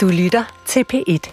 [0.00, 1.32] Du lytter til P1.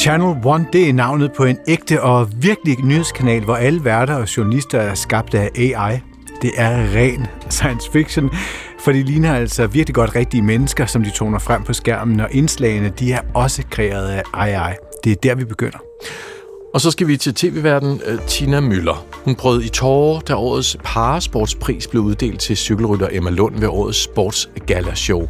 [0.00, 4.36] Channel One, det er navnet på en ægte og virkelig nyhedskanal, hvor alle værter og
[4.36, 6.00] journalister er skabt af AI.
[6.42, 8.30] Det er ren science fiction,
[8.80, 12.28] for de ligner altså virkelig godt rigtige mennesker, som de toner frem på skærmen, og
[12.32, 14.74] indslagene de er også kreeret af AI.
[15.04, 15.78] Det er der, vi begynder.
[16.74, 19.06] Og så skal vi til tv-verden øh, Tina Møller.
[19.24, 23.98] Hun prøvede i tårer, da årets parasportspris blev uddelt til cykelrytter Emma Lund ved årets
[23.98, 25.28] sportsgala-show.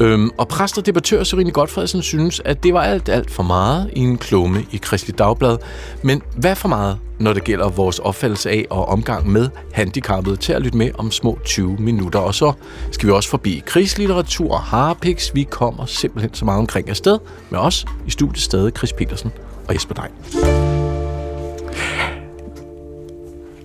[0.00, 3.90] Øhm, og præst og debattør Serine Godfredsen synes, at det var alt, alt for meget
[3.92, 5.56] i en klumme i Kristelig Dagblad.
[6.02, 10.52] Men hvad for meget, når det gælder vores opfattelse af og omgang med handicappede til
[10.52, 12.18] at lytte med om små 20 minutter.
[12.18, 12.52] Og så
[12.92, 15.34] skal vi også forbi krigslitteratur og harpiks.
[15.34, 17.18] Vi kommer simpelthen så meget omkring afsted
[17.50, 19.30] med os i studiet stadig Chris Petersen
[19.68, 20.69] og Jesper Dein.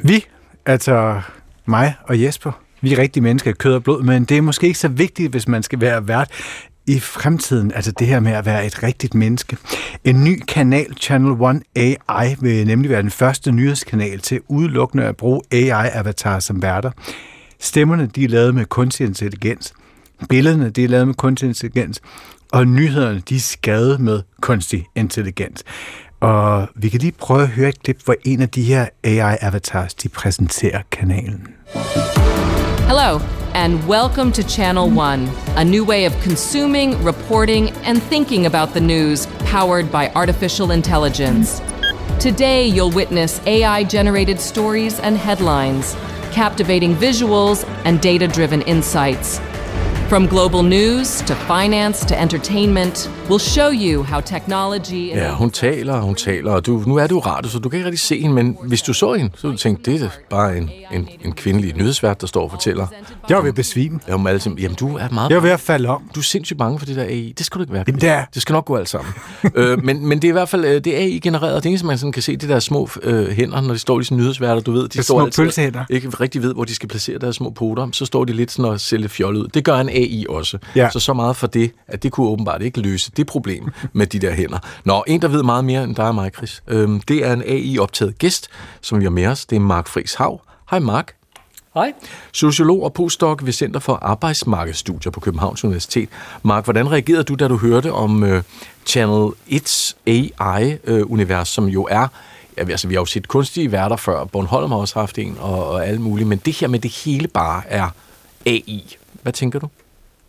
[0.03, 0.25] Vi,
[0.65, 1.21] altså
[1.65, 2.51] mig og Jesper,
[2.81, 5.31] vi er rigtige mennesker i kød og blod, men det er måske ikke så vigtigt,
[5.31, 6.31] hvis man skal være vært
[6.87, 9.57] i fremtiden, altså det her med at være et rigtigt menneske.
[10.03, 15.17] En ny kanal, Channel One AI, vil nemlig være den første nyhedskanal til udelukkende at
[15.17, 16.91] bruge AI-avatar som værter.
[17.59, 19.73] Stemmerne, de er lavet med kunstig intelligens.
[20.29, 22.01] Billederne, de er lavet med kunstig intelligens.
[22.51, 25.63] Og nyhederne, de er skadet med kunstig intelligens.
[26.25, 29.93] Og vi kan lige prøve at høre et klip, hvor en af de her AI-avatars,
[29.93, 31.47] de præsenterer kanalen.
[32.87, 33.19] Hello,
[33.53, 38.79] and welcome to Channel One, a new way of consuming, reporting, and thinking about the
[38.79, 41.61] news powered by artificial intelligence.
[42.19, 45.95] Today, you'll witness AI generated stories and headlines,
[46.31, 49.39] captivating visuals, and data driven insights.
[50.09, 55.07] From global news to finance to entertainment, we'll show you how technology...
[55.09, 57.77] Ja, hun taler, og hun taler, og du, nu er du radio, så du kan
[57.77, 60.09] ikke rigtig se hende, men hvis du så hende, så ville du tænke, det er
[60.29, 62.87] bare en, en, en kvindelig nyhedsvært, der står og fortæller.
[63.29, 63.99] Jeg var ved at besvime.
[64.07, 65.29] Jamen, sammen, jamen, du er meget...
[65.29, 66.01] Jeg var ved at falde om.
[66.15, 67.33] Du er sindssygt bange for det der AI.
[67.37, 67.83] Det skal du ikke være.
[67.87, 69.13] Jamen, det er- det skal nok gå alt sammen.
[69.55, 71.63] øh, men, men det er i hvert fald øh, det er AI-genereret.
[71.63, 74.03] Det eneste, man sådan kan se, det der små øh, hænder, når de står i
[74.03, 75.83] sådan nyhedsværter, du ved, de Det står små altid, pølsehænder.
[75.89, 78.71] ikke rigtig ved, hvor de skal placere deres små poter, så står de lidt sådan
[78.71, 79.47] og ser lidt fjollet ud.
[79.47, 80.57] Det gør en AI også.
[80.75, 80.89] Ja.
[80.89, 84.19] Så så meget for det, at det kunne åbenbart ikke løse det problem med de
[84.19, 84.59] der hænder.
[84.83, 86.63] Nå, en, der ved meget mere end dig og mig, Chris.
[86.67, 88.47] Øhm, det er en AI-optaget gæst,
[88.81, 89.45] som vi har med os.
[89.45, 90.41] Det er Mark Friis Hav.
[90.69, 91.15] Hej Mark.
[91.75, 91.93] Hej.
[92.31, 96.09] Sociolog og postdoc ved Center for Arbejdsmarkedsstudier på Københavns Universitet.
[96.43, 98.41] Mark, hvordan reagerede du, da du hørte om uh,
[98.85, 102.07] Channel 1's AI-univers, som jo er,
[102.57, 105.67] ja, altså vi har jo set kunstige værter før, Bornholm har også haft en, og,
[105.67, 107.89] og alt muligt, men det her med det hele bare er
[108.45, 108.97] AI.
[109.21, 109.67] Hvad tænker du?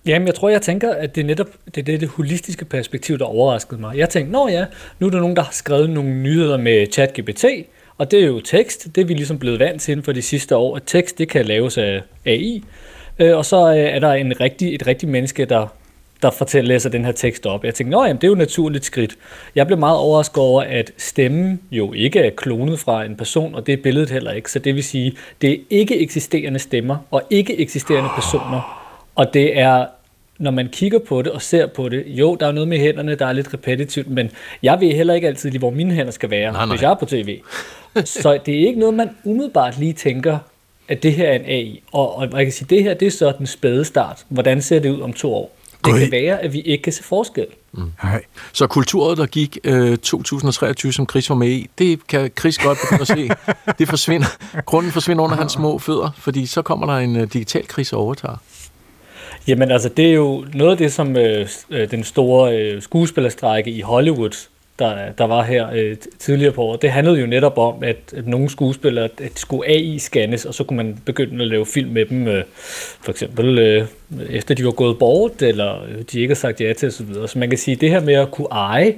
[0.06, 3.18] Jamen, jeg tror, jeg tænker, at det er netop det, er det, det holistiske perspektiv,
[3.18, 3.96] der overraskede mig.
[3.96, 4.64] Jeg tænkte, nå ja,
[4.98, 7.44] nu er der nogen, der har skrevet nogle nyheder med ChatGPT,
[7.98, 8.94] og det er jo tekst.
[8.94, 11.28] Det er vi ligesom blevet vant til inden for de sidste år, at tekst det
[11.28, 12.62] kan laves af AI.
[13.18, 15.66] Øh, og så øh, er der en rigtig, et rigtigt menneske, der,
[16.22, 17.64] der fortæller, læser den her tekst op.
[17.64, 19.16] Jeg tænkte, nå det er jo et naturligt skridt.
[19.54, 23.66] Jeg blev meget overrasket over, at stemmen jo ikke er klonet fra en person, og
[23.66, 24.50] det er billedet heller ikke.
[24.50, 28.82] Så det vil sige, det er ikke eksisterende stemmer og ikke eksisterende personer.
[29.14, 29.86] Og det er,
[30.38, 33.14] når man kigger på det og ser på det, jo, der er noget med hænderne,
[33.14, 34.30] der er lidt repetitivt, men
[34.62, 36.74] jeg ved heller ikke altid lige, hvor mine hænder skal være, Nej, nej.
[36.74, 37.40] hvis jeg er på tv.
[38.04, 40.38] Så det er ikke noget, man umiddelbart lige tænker,
[40.88, 41.82] at det her er en AI.
[41.92, 44.24] Og, og jeg kan sige, det her det er så den spæde start.
[44.28, 45.56] Hvordan ser det ud om to år?
[45.84, 47.46] Det kan være, at vi ikke kan se forskel.
[48.02, 48.22] Hej.
[48.52, 52.78] Så kulturet, der gik øh, 2023, som Chris var med i, det kan Chris godt
[52.82, 53.28] begynde at se.
[53.78, 54.26] Det forsvinder.
[54.62, 58.00] Grunden forsvinder under hans små fødder, fordi så kommer der en øh, digital kris og
[58.00, 58.36] overtager.
[59.48, 63.70] Jamen altså, det er jo noget af det, som øh, øh, den store øh, skuespillerstrække
[63.70, 64.46] i Hollywood,
[64.78, 68.26] der, der var her øh, tidligere på året, det handlede jo netop om, at, at
[68.26, 72.28] nogle skuespillere at skulle AI-scannes, og så kunne man begynde at lave film med dem,
[72.28, 72.44] øh,
[73.00, 73.84] for eksempel øh,
[74.30, 77.06] efter de var gået bort, eller øh, de ikke har sagt ja til osv.
[77.26, 78.94] Så man kan sige, at det her med at kunne eje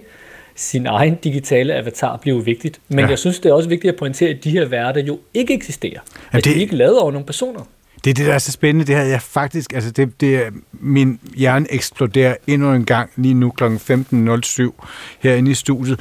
[0.54, 2.80] sin egen digitale avatar bliver jo vigtigt.
[2.88, 3.06] Men Ja.
[3.06, 6.00] jeg synes, det er også vigtigt at pointere, at de her værter jo ikke eksisterer.
[6.32, 7.60] At det- de ikke er lavet over nogle personer.
[8.04, 8.86] Det er det, der er så spændende.
[8.86, 9.72] Det havde jeg faktisk...
[9.72, 13.64] Altså, det, det er, min hjerne eksploderer endnu en gang lige nu kl.
[13.64, 14.86] 15.07
[15.20, 16.00] herinde i studiet.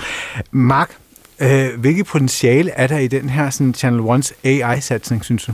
[0.51, 0.97] Mark,
[1.39, 5.53] øh, hvilket potentiale er der i den her sådan, Channel One's AI-satsning, synes du?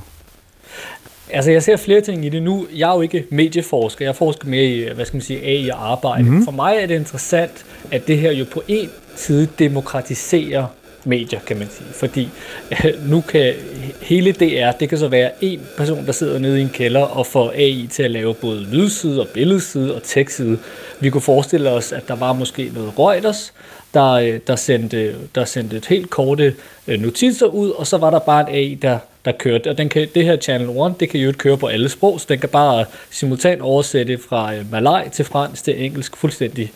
[1.29, 2.67] Altså, jeg ser flere ting i det nu.
[2.75, 4.05] Jeg er jo ikke medieforsker.
[4.05, 6.23] Jeg forsker mere i, hvad skal man sige, AI og arbejde.
[6.23, 6.43] Mm-hmm.
[6.43, 10.65] For mig er det interessant, at det her jo på en side demokratiserer
[11.05, 11.87] medier, kan man sige.
[11.93, 12.29] Fordi
[12.71, 13.53] øh, nu kan
[14.01, 17.27] hele DR, det kan så være en person, der sidder nede i en kælder og
[17.27, 20.59] får AI til at lave både lydside og billedside og tekstside.
[20.99, 23.53] Vi kunne forestille os, at der var måske noget Reuters,
[23.93, 26.53] der, øh, der, sendte, der sendte et helt korte øh,
[26.87, 29.69] notiser notitser ud, og så var der bare en AI, der der kørte.
[29.69, 32.19] Og den kan, det her Channel 1, det kan jo ikke køre på alle sprog,
[32.19, 36.71] så den kan bare simultant oversætte fra øh, malaj til fransk til engelsk fuldstændig,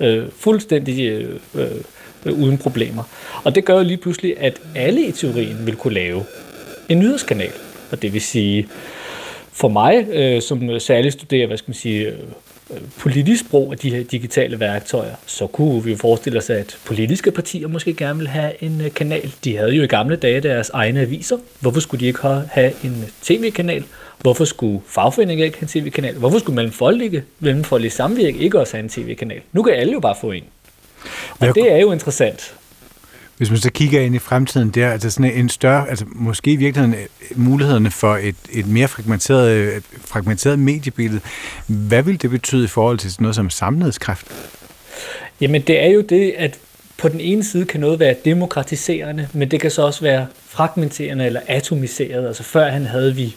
[0.00, 1.00] øh, fuldstændig
[1.54, 1.70] øh,
[2.26, 3.02] øh, uden problemer.
[3.44, 6.24] Og det gør jo lige pludselig, at alle i teorien vil kunne lave
[6.88, 7.52] en nyhedskanal.
[7.90, 8.68] Og det vil sige,
[9.52, 12.14] for mig, øh, som særligt studerer, hvad skal man sige, øh,
[12.98, 17.30] politisk brug af de her digitale værktøjer, så kunne vi jo forestille os, at politiske
[17.30, 19.32] partier måske gerne vil have en øh, kanal.
[19.44, 21.36] De havde jo i gamle dage deres egne aviser.
[21.60, 22.20] Hvorfor skulle de ikke
[22.50, 23.84] have en tv-kanal?
[24.20, 26.14] Hvorfor skulle fagforeninger ikke have en tv-kanal?
[26.14, 29.40] Hvorfor skulle mellemfolkelige, mellemfoldige samvirke ikke også have en tv-kanal?
[29.52, 30.44] Nu kan alle jo bare få en.
[31.40, 32.54] Og det er jo interessant
[33.42, 36.56] hvis man så kigger ind i fremtiden der, altså sådan en større, altså måske i
[36.56, 41.20] virkeligheden øh, mulighederne for et, et mere fragmenteret, et fragmenteret mediebillede,
[41.66, 44.26] hvad vil det betyde i forhold til sådan noget som samledskraft?
[45.40, 46.58] Jamen det er jo det, at
[46.98, 51.26] på den ene side kan noget være demokratiserende, men det kan så også være fragmenterende
[51.26, 52.26] eller atomiseret.
[52.26, 53.36] Altså før han havde vi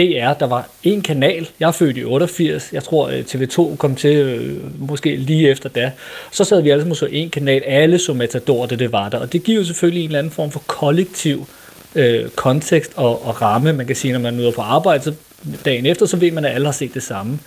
[0.00, 1.48] DR, der var en kanal.
[1.60, 2.72] Jeg er født i 88.
[2.72, 5.92] Jeg tror, øh, TV2 kom til øh, måske lige efter da.
[6.30, 7.62] Så sad vi alle sammen så en kanal.
[7.66, 9.18] Alle så Matador, det, det var der.
[9.18, 11.46] Og det giver jo selvfølgelig en eller anden form for kollektiv
[11.94, 13.72] øh, kontekst og, og ramme.
[13.72, 15.14] Man kan sige, når man møder på arbejde, så
[15.64, 17.38] dagen efter, så ved man, at alle har set det samme.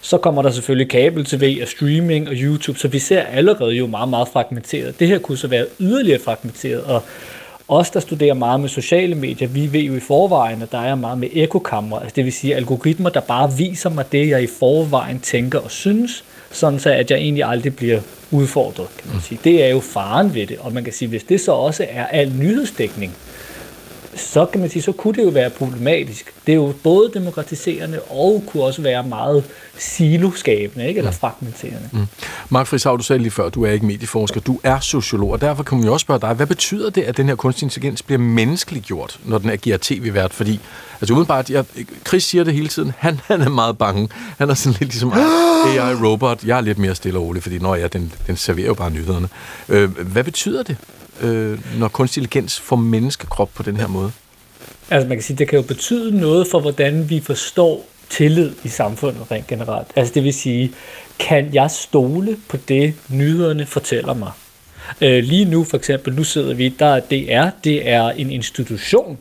[0.00, 4.08] Så kommer der selvfølgelig kabel-tv og streaming og YouTube, så vi ser allerede jo meget,
[4.08, 5.00] meget fragmenteret.
[5.00, 7.02] Det her kunne så være yderligere fragmenteret, og
[7.68, 10.94] os, der studerer meget med sociale medier, vi ved jo i forvejen, at der er
[10.94, 14.46] meget med ekokammer, altså det vil sige algoritmer, der bare viser mig det, jeg i
[14.58, 19.38] forvejen tænker og synes, sådan så at jeg egentlig aldrig bliver udfordret, kan man sige.
[19.44, 22.06] Det er jo faren ved det, og man kan sige, hvis det så også er
[22.06, 23.16] al nyhedsdækning,
[24.16, 26.34] så kan man sige, så kunne det jo være problematisk.
[26.46, 29.44] Det er jo både demokratiserende og kunne også være meget
[29.78, 30.98] siloskabende, ikke?
[30.98, 31.88] eller fragmenterende.
[31.92, 32.06] Mm.
[32.48, 35.62] Mark Friishav, du sagde lige før, du er ikke medieforsker, du er sociolog, og derfor
[35.62, 38.18] kan man jo også spørge dig, hvad betyder det, at den her kunstig intelligens bliver
[38.18, 40.32] menneskeliggjort, når den agerer tv-vært?
[40.32, 40.60] Fordi,
[41.00, 41.64] altså udenbart, jeg,
[42.06, 44.08] Chris siger det hele tiden, han, han er meget bange.
[44.38, 45.12] Han er sådan lidt ligesom
[45.66, 46.44] AI-robot.
[46.44, 48.90] Jeg er lidt mere stille og rolig, fordi når jeg, den, den serverer jo bare
[48.90, 49.28] nyhederne.
[49.68, 50.76] Øh, hvad betyder det?
[51.20, 54.12] Øh, når kunstig intelligens får menneskekrop på den her måde?
[54.90, 58.68] Altså man kan sige, det kan jo betyde noget for, hvordan vi forstår tillid i
[58.68, 59.88] samfundet rent generelt.
[59.96, 60.72] Altså det vil sige,
[61.18, 64.30] kan jeg stole på det, nyhederne fortæller mig?
[65.00, 69.18] Øh, lige nu for eksempel, nu sidder vi, der er DR, det er en institution,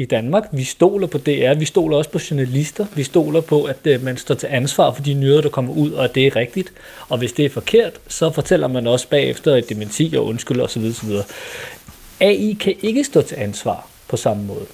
[0.00, 0.44] i Danmark.
[0.52, 4.16] Vi stoler på DR, vi stoler også på journalister, vi stoler på, at øh, man
[4.16, 6.72] står til ansvar for de nyheder, der kommer ud, og at det er rigtigt.
[7.08, 10.84] Og hvis det er forkert, så fortæller man også bagefter et dementi og undskyld osv.
[10.84, 11.10] osv.
[12.20, 14.66] AI kan ikke stå til ansvar på samme måde.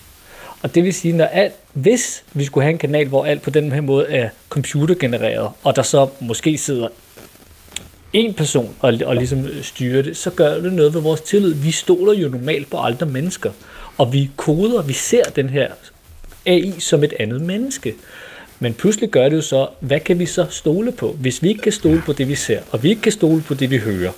[0.62, 3.50] Og det vil sige, når alt, hvis vi skulle have en kanal, hvor alt på
[3.50, 6.88] den her måde er computergenereret, og der så måske sidder
[8.12, 11.54] en person og, og ligesom styrer det, så gør det noget ved vores tillid.
[11.54, 13.50] Vi stoler jo normalt på andre mennesker
[13.98, 15.68] og vi koder, vi ser den her
[16.46, 17.94] AI som et andet menneske.
[18.58, 21.12] Men pludselig gør det jo så, hvad kan vi så stole på?
[21.12, 23.54] Hvis vi ikke kan stole på det, vi ser, og vi ikke kan stole på
[23.54, 24.12] det, vi hører,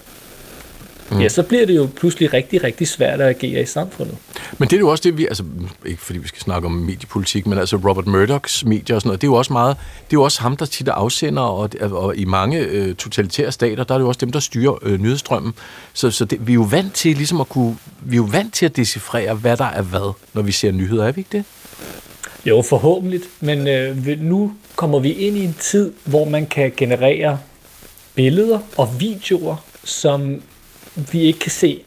[1.11, 1.21] mm.
[1.21, 4.17] ja, så bliver det jo pludselig rigtig, rigtig svært at agere i samfundet.
[4.59, 5.45] Men det er jo også det, vi, altså
[5.87, 9.21] ikke fordi vi skal snakke om mediepolitik, men altså Robert Murdochs medier og sådan noget,
[9.21, 11.71] det er jo også meget, det er jo også ham, der tit er afsender, og,
[11.81, 15.01] og i mange øh, totalitære stater, der er det jo også dem, der styrer øh,
[15.01, 15.55] nyhedsstrømmen.
[15.93, 18.55] Så, så det, vi er jo vant til ligesom at kunne, vi er jo vant
[18.55, 21.45] til at decifrere, hvad der er hvad, når vi ser nyheder, er vi ikke det?
[22.47, 27.39] Jo, forhåbentlig, men øh, nu kommer vi ind i en tid, hvor man kan generere
[28.15, 30.43] billeder og videoer, som
[31.13, 31.83] vi ikke kan se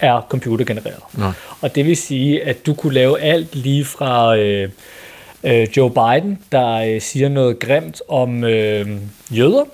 [0.00, 1.02] er computergenereret.
[1.18, 1.30] Nej.
[1.60, 4.68] Og det vil sige, at du kunne lave alt lige fra øh,
[5.44, 8.88] øh, Joe Biden, der øh, siger noget grimt om øh,
[9.30, 9.64] jøder.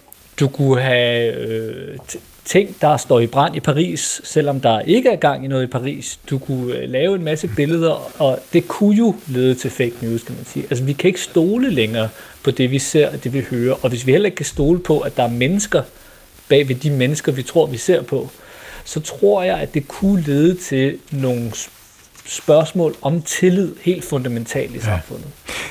[0.41, 1.99] Du kunne have øh,
[2.45, 5.67] ting, der står i brand i Paris, selvom der ikke er gang i noget i
[5.67, 6.19] Paris.
[6.31, 10.23] Du kunne øh, lave en masse billeder, og det kunne jo lede til fake news,
[10.23, 10.67] kan man sige.
[10.71, 12.09] Altså, vi kan ikke stole længere
[12.43, 13.75] på det, vi ser og det, vi hører.
[13.83, 15.83] Og hvis vi heller ikke kan stole på, at der er mennesker
[16.49, 18.29] bag ved de mennesker, vi tror, vi ser på,
[18.85, 21.53] så tror jeg, at det kunne lede til nogle
[22.27, 24.85] spørgsmål om tillid helt fundamentalt i ja.
[24.85, 25.27] samfundet.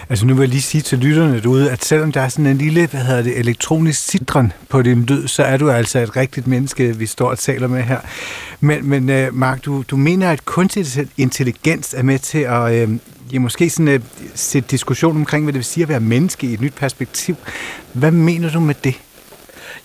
[0.09, 2.57] Altså nu vil jeg lige sige til lytterne derude, at selvom der er sådan en
[2.57, 6.47] lille, hvad hedder det, elektronisk citron på din lyd, så er du altså et rigtigt
[6.47, 7.99] menneske, vi står og taler med her.
[8.59, 10.85] Men, men uh, Mark, du, du mener, at kunstig
[11.17, 12.95] intelligens er med til at uh,
[13.33, 14.01] ja, måske sådan, uh,
[14.35, 17.35] sætte diskussion omkring, hvad det vil sige at være menneske i et nyt perspektiv.
[17.93, 18.95] Hvad mener du med det?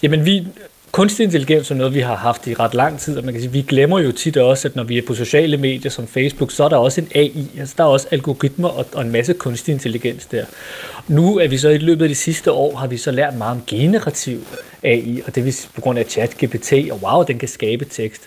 [0.03, 0.47] Jamen, vi,
[0.95, 3.53] kunstig intelligens er noget, vi har haft i ret lang tid, og man kan sige,
[3.53, 6.65] vi glemmer jo tit også, at når vi er på sociale medier som Facebook, så
[6.65, 9.73] er der også en AI, altså der er også algoritmer og, og en masse kunstig
[9.73, 10.45] intelligens der.
[11.09, 13.53] Nu er vi så i løbet af de sidste år, har vi så lært meget
[13.53, 14.47] om generativ
[14.83, 18.23] AI, og det vil på grund af chat GPT, og wow, den kan skabe tekst.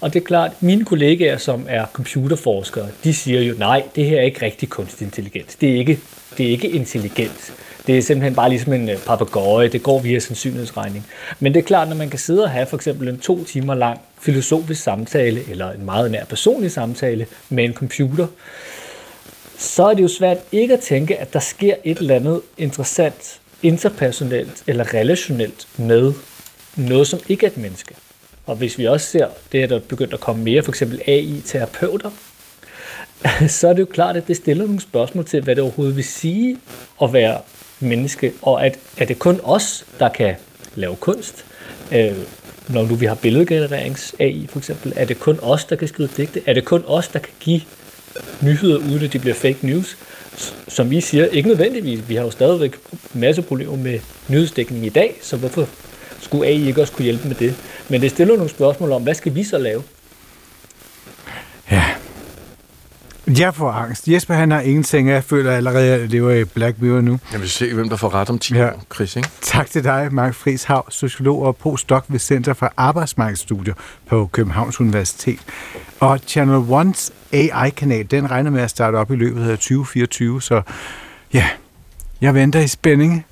[0.00, 4.18] Og det er klart, mine kollegaer, som er computerforskere, de siger jo, nej, det her
[4.18, 5.54] er ikke rigtig kunstig intelligens.
[5.56, 5.98] Det er ikke,
[6.38, 7.52] det er ikke intelligens.
[7.86, 11.06] Det er simpelthen bare ligesom en øh, papegøje, det går via sandsynlighedsregning.
[11.40, 13.74] Men det er klart, når man kan sidde og have for eksempel en to timer
[13.74, 18.26] lang filosofisk samtale, eller en meget nær personlig samtale med en computer,
[19.58, 23.40] så er det jo svært ikke at tænke, at der sker et eller andet interessant
[23.62, 26.12] interpersonelt eller relationelt med
[26.76, 27.94] noget, som ikke er et menneske.
[28.46, 31.02] Og hvis vi også ser det, at der er begyndt at komme mere, for eksempel
[31.06, 32.10] AI-terapeuter,
[33.48, 36.04] så er det jo klart, at det stiller nogle spørgsmål til, hvad det overhovedet vil
[36.04, 36.58] sige
[37.02, 37.40] at være
[37.80, 40.34] menneske, og at er det kun os, der kan
[40.74, 41.44] lave kunst,
[41.92, 42.12] øh,
[42.68, 46.08] når nu vi har billedgenererings AI for eksempel, er det kun os, der kan skrive
[46.16, 47.60] digte, er det kun os, der kan give
[48.42, 49.96] nyheder, uden at de bliver fake news,
[50.68, 52.08] som vi siger, ikke nødvendigvis.
[52.08, 52.74] Vi har jo stadigvæk
[53.14, 55.68] en masse problemer med nyhedsdækning i dag, så hvorfor
[56.20, 57.54] skulle AI ikke også kunne hjælpe med det?
[57.88, 59.82] Men det stiller nogle spørgsmål om, hvad skal vi så lave?
[61.70, 61.84] Ja.
[63.26, 64.08] Jeg får angst.
[64.08, 65.08] Jesper, han har ingenting.
[65.08, 67.18] Jeg føler allerede, at jeg lever i Black Mirror nu.
[67.32, 68.68] Jeg vil se, hvem der får ret om 10 Ja.
[68.74, 69.28] år, Chris, ikke?
[69.42, 73.74] Tak til dig, Mark Friis Hav, sociolog og postdoc ved Center for Arbejdsmarkedsstudier
[74.06, 75.38] på Københavns Universitet.
[76.00, 80.62] Og Channel One's AI-kanal, den regner med at starte op i løbet af 2024, så
[81.32, 81.46] ja,
[82.20, 83.26] jeg venter i spænding.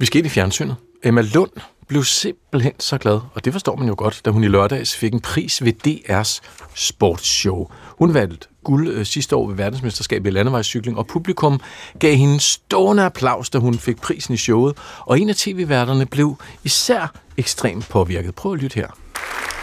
[0.00, 0.76] Vi skal ind i fjernsynet.
[1.04, 1.50] Emma Lund
[1.94, 5.12] blev simpelthen så glad, og det forstår man jo godt, da hun i lørdags fik
[5.12, 6.40] en pris ved DR's
[6.74, 7.70] sportsshow.
[7.98, 11.60] Hun vandt guld øh, sidste år ved verdensmesterskabet i landevejscykling, og publikum
[11.98, 16.36] gav hende stående applaus, da hun fik prisen i showet, og en af tv-værterne blev
[16.64, 18.34] især ekstremt påvirket.
[18.34, 18.88] Prøv at lytte her.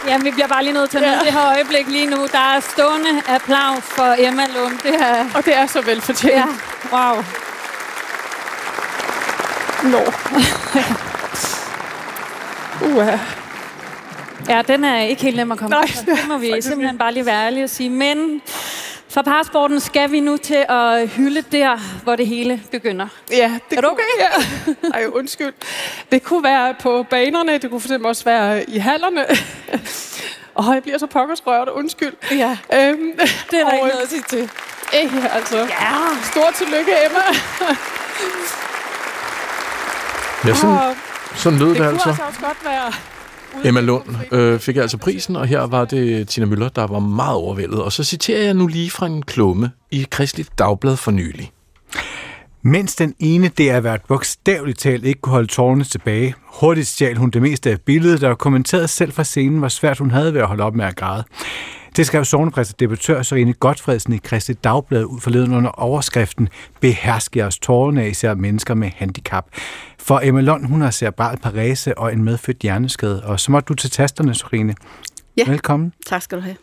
[0.07, 2.27] Jamen, vi bliver bare lige nødt til at nyde det her øjeblik lige nu.
[2.31, 4.79] Der er stående applaus for Emma Lund.
[4.83, 5.25] Det er...
[5.35, 6.33] Og det er så velfortjent.
[6.33, 6.45] Ja,
[6.91, 7.23] wow.
[9.91, 10.11] Nå.
[12.81, 13.17] Uha.
[14.49, 16.15] Ja, den er ikke helt nem at komme Nej, efter.
[16.15, 17.89] Det må vi simpelthen bare lige være ærlige og sige.
[17.89, 18.41] Men
[19.09, 23.07] for parsporten skal vi nu til at hylde der, hvor det hele begynder.
[23.31, 24.89] Ja, det Er du kunne, Ja.
[24.93, 25.53] Ej, undskyld.
[26.11, 29.25] Det kunne være på banerne, det kunne for eksempel også være i hallerne.
[30.55, 32.13] Åh, jeg bliver så pokkers rørt, undskyld.
[32.31, 33.11] Ja, Øhm,
[33.51, 34.49] det er der og, ikke noget at sige til.
[34.93, 35.57] Eh, altså.
[35.57, 35.65] Ja.
[36.31, 37.19] Stort tillykke, Emma.
[40.47, 40.95] Ja, sådan, Og
[41.35, 42.09] sådan lød det det kunne altså.
[42.09, 42.91] altså også godt være...
[43.63, 47.35] Emma Lund øh, fik altså prisen, og her var det Tina Møller, der var meget
[47.35, 47.83] overvældet.
[47.83, 51.51] Og så citerer jeg nu lige fra en klumme i Kristeligt Dagblad for nylig.
[52.63, 57.41] Mens den ene været bogstaveligt talt ikke kunne holde tårerne tilbage, hurtigt stjal hun det
[57.41, 60.63] meste af billedet, og kommenterede selv fra scenen, hvor svært hun havde ved at holde
[60.63, 61.23] op med at græde.
[61.95, 66.49] Det skrev sovnepræst og debattør Sørine Godfredsen i Kristi Dagblad ud forleden under overskriften
[66.79, 69.45] Behersk jeres tårerne af især mennesker med handicap.
[69.99, 73.73] For Emma Lund, hun har cerebral parese og en medfødt hjerneskade, og så må du
[73.73, 74.75] til tasterne, Sørine.
[75.37, 75.43] Ja.
[75.47, 75.93] Velkommen.
[76.07, 76.55] Tak skal du have.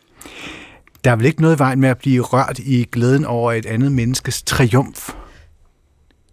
[1.05, 3.67] Der er vel ikke noget i vejen med at blive rørt i glæden over et
[3.67, 5.11] andet menneskes triumf?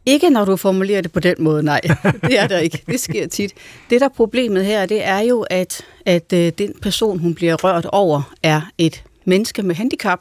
[0.06, 1.82] Ikke når du formulerer det på den måde, nej.
[2.24, 2.84] Det er der ikke.
[2.88, 3.54] Det sker tit.
[3.90, 7.56] Det, der er problemet her, det er jo, at, at øh, den person, hun bliver
[7.56, 10.20] rørt over, er et menneske med handicap,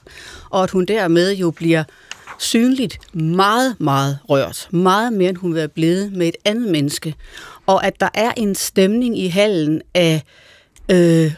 [0.50, 1.84] og at hun dermed jo bliver
[2.38, 4.68] synligt meget, meget rørt.
[4.70, 7.14] Meget mere, end hun vil være blevet med et andet menneske.
[7.66, 10.22] Og at der er en stemning i hallen af
[10.90, 11.32] øh,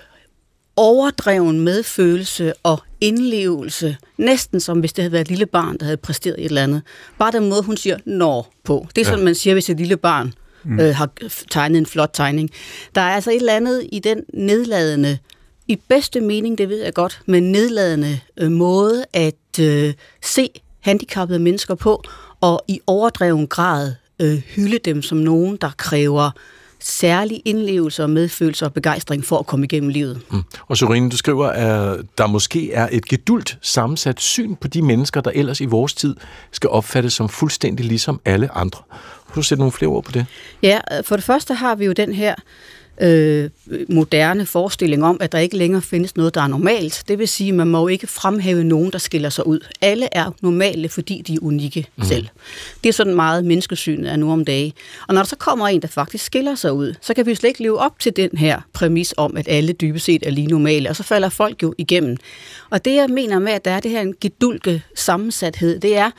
[0.77, 5.97] overdreven medfølelse og indlevelse, næsten som hvis det havde været et lille barn, der havde
[5.97, 6.83] præsteret et eller andet.
[7.19, 8.87] Bare den måde, hun siger når på.
[8.95, 9.25] Det er sådan, ja.
[9.25, 10.81] man siger, hvis et lille barn mm.
[10.81, 11.11] øh, har
[11.51, 12.51] tegnet en flot tegning.
[12.95, 15.19] Der er altså et eller andet i den nedladende,
[15.69, 20.49] i bedste mening, det ved jeg godt, men nedladende øh, måde at øh, se
[20.81, 22.03] handicappede mennesker på,
[22.41, 26.31] og i overdreven grad øh, hylde dem som nogen, der kræver
[26.81, 30.21] særlig indlevelse og medfølelse og begejstring for at komme igennem livet.
[30.31, 30.43] Mm.
[30.69, 35.21] Og Sorine, du skriver, at der måske er et gedult sammensat syn på de mennesker,
[35.21, 36.17] der ellers i vores tid
[36.53, 38.83] skal opfattes som fuldstændig ligesom alle andre.
[39.27, 40.27] Kan du sætte nogle flere ord på det?
[40.63, 42.35] Ja, for det første har vi jo den her
[43.01, 43.51] øh,
[43.89, 47.05] moderne forestilling om, at der ikke længere findes noget, der er normalt.
[47.09, 49.61] Det vil sige, at man må jo ikke fremhæve nogen, der skiller sig ud.
[49.81, 52.05] Alle er normale, fordi de er unikke mm.
[52.05, 52.29] selv.
[52.85, 54.73] Det er sådan meget menneskesynet er nu om dagen.
[55.09, 57.35] Og når der så kommer en, der faktisk skiller sig ud, så kan vi jo
[57.35, 60.47] slet ikke leve op til den her præmis om, at alle dybest set er lige
[60.47, 62.17] normale, og så falder folk jo igennem.
[62.71, 66.11] Og det, jeg mener med, at der er det her en gedulke sammensathed, det er,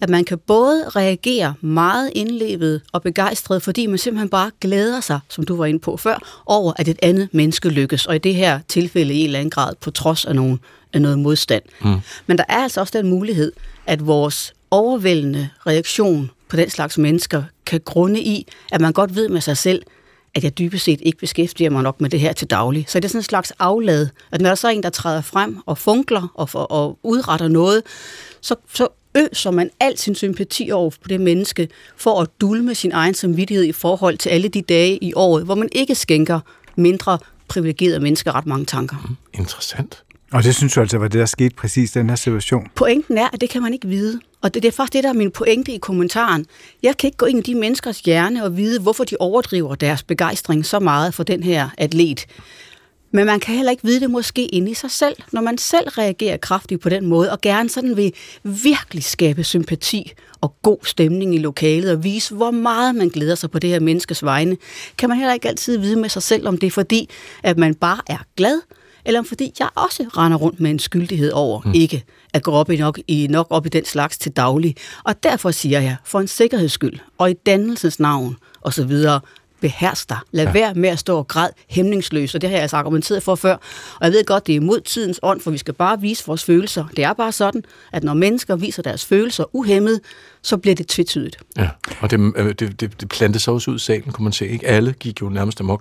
[0.00, 5.20] at man kan både reagere meget indlevet og begejstret, fordi man simpelthen bare glæder sig,
[5.28, 8.34] som du var inde på før, over, at et andet menneske lykkes, og i det
[8.34, 10.60] her tilfælde i en eller anden grad på trods af, nogen,
[10.92, 11.62] af noget modstand.
[11.84, 11.96] Mm.
[12.26, 13.52] Men der er altså også den mulighed,
[13.86, 19.28] at vores overvældende reaktion på den slags mennesker kan grunde i, at man godt ved
[19.28, 19.82] med sig selv,
[20.34, 22.84] at jeg dybest set ikke beskæftiger mig nok med det her til daglig.
[22.88, 25.20] Så det er sådan en slags aflad, at når der så er en, der træder
[25.20, 27.82] frem og funkler og, for, og udretter noget,
[28.40, 32.92] så, så øser man al sin sympati over på det menneske, for at dulme sin
[32.92, 36.40] egen samvittighed i forhold til alle de dage i året, hvor man ikke skænker
[36.76, 37.18] mindre
[37.48, 38.96] privilegerede mennesker ret mange tanker.
[39.08, 40.04] Mm, interessant.
[40.32, 42.70] Og det synes du altså var det, der skete præcis i den her situation?
[42.74, 44.20] Pointen er, at det kan man ikke vide.
[44.42, 46.46] Og det, det er faktisk det, der er min pointe i kommentaren.
[46.82, 50.02] Jeg kan ikke gå ind i de menneskers hjerne og vide, hvorfor de overdriver deres
[50.02, 52.26] begejstring så meget for den her atlet.
[53.14, 55.88] Men man kan heller ikke vide det måske inde i sig selv, når man selv
[55.88, 61.34] reagerer kraftigt på den måde, og gerne sådan vil virkelig skabe sympati og god stemning
[61.34, 64.56] i lokalet, og vise, hvor meget man glæder sig på det her menneskes vegne,
[64.98, 67.10] kan man heller ikke altid vide med sig selv, om det er fordi,
[67.42, 68.60] at man bare er glad,
[69.04, 71.72] eller fordi jeg også render rundt med en skyldighed over mm.
[71.74, 74.76] ikke at gå op i nok, i nok op i den slags til daglig.
[75.04, 78.92] Og derfor siger jeg, for en sikkerheds skyld, og i dannelsens navn osv.,
[79.64, 80.18] behærsk dig.
[80.32, 80.52] Lad ja.
[80.52, 83.54] være med at stå og græd hæmningsløs, og det har jeg altså argumenteret for før.
[84.00, 86.44] Og jeg ved godt, det er imod tidens ånd, for vi skal bare vise vores
[86.44, 86.84] følelser.
[86.96, 90.00] Det er bare sådan, at når mennesker viser deres følelser uhemmet,
[90.42, 91.38] så bliver det tvetydigt.
[91.56, 91.68] Ja,
[92.00, 94.48] og det, øh, det, det, det plantede sig også ud i salen, kunne man se.
[94.48, 94.66] Ikke?
[94.66, 95.80] Alle gik jo nærmest amok.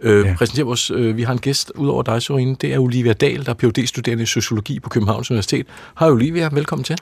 [0.00, 0.34] Øh, ja.
[0.38, 2.56] præsenterer vores, øh, vi har en gæst ud over dig, Sorine.
[2.60, 5.66] Det er Olivia Dahl, der er phd studerende i sociologi på Københavns Universitet.
[5.98, 6.96] Hej Olivia, velkommen til.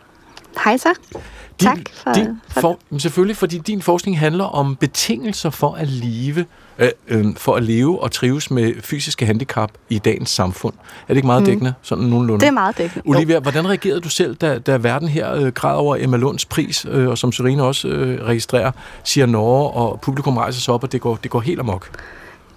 [0.64, 0.94] Hej så.
[1.60, 5.88] Din, tak for, din for, for Selvfølgelig, fordi din forskning handler om betingelser for at
[5.88, 6.46] leve,
[6.78, 10.74] øh, øh, for at leve og trives med fysiske handicap i dagens samfund.
[10.74, 11.46] Er det ikke meget mm.
[11.46, 12.40] dækkende, sådan nogenlunde?
[12.40, 13.02] Det er meget dækkende.
[13.06, 13.40] Olivia, jo.
[13.40, 17.08] hvordan reagerede du selv, da, da verden her øh, græd over Emma Lunds pris, øh,
[17.08, 18.70] og som Serena også øh, registrerer,
[19.04, 21.90] siger Norge, og publikum rejser sig op, og det går, det går helt amok?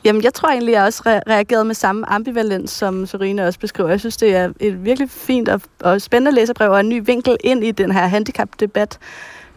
[0.07, 3.89] Jamen, jeg tror egentlig, jeg også reagerede reageret med samme ambivalens, som Serena også beskriver.
[3.89, 7.37] Jeg synes, det er et virkelig fint og, og spændende læserbrev og en ny vinkel
[7.43, 8.99] ind i den her handicapdebat.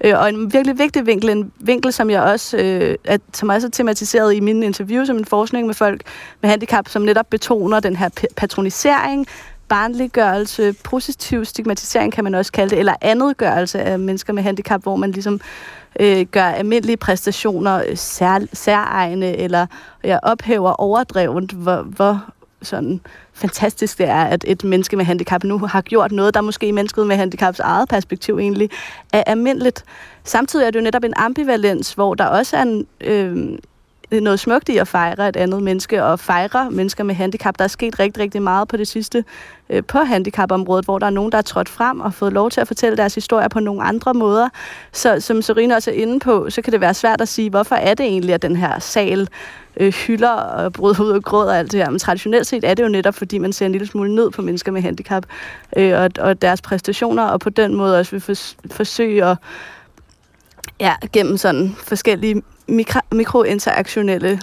[0.04, 3.66] Øh, og en virkelig vigtig vinkel, en vinkel, som jeg også, øh, at, som også
[3.66, 6.02] er tematiseret i mine interviews og min forskning med folk
[6.40, 9.26] med handicap, som netop betoner den her patronisering,
[9.68, 14.96] barnliggørelse, positiv stigmatisering kan man også kalde det, eller andetgørelse af mennesker med handicap, hvor
[14.96, 15.40] man ligesom øh,
[16.00, 19.66] Øh, gør almindelige præstationer øh, sær, særegne, eller
[20.04, 22.24] jeg ophæver overdrevent, hvor, hvor
[22.62, 23.00] sådan
[23.32, 26.70] fantastisk det er, at et menneske med handicap nu har gjort noget, der måske i
[26.70, 28.70] mennesket med handicaps eget perspektiv egentlig
[29.12, 29.84] er almindeligt.
[30.24, 33.58] Samtidig er det jo netop en ambivalens, hvor der også er en, øh,
[34.12, 37.58] noget smukt i at fejre et andet menneske, og fejre mennesker med handicap.
[37.58, 39.24] Der er sket rigtig, rigtig meget på det sidste
[39.70, 42.60] øh, på handicapområdet, hvor der er nogen, der er trådt frem og fået lov til
[42.60, 44.48] at fortælle deres historier på nogle andre måder.
[44.92, 47.74] Så som Serena også er inde på, så kan det være svært at sige, hvorfor
[47.74, 49.28] er det egentlig, at den her sal
[49.76, 51.90] øh, hylder og bryder ud og gråder og alt det her.
[51.90, 54.42] Men traditionelt set er det jo netop, fordi man ser en lille smule ned på
[54.42, 55.26] mennesker med handicap
[55.76, 59.36] øh, og, og deres præstationer, og på den måde også vil fors- forsøge at
[60.80, 64.40] ja, gennem sådan forskellige mikro, mikrointeraktionelle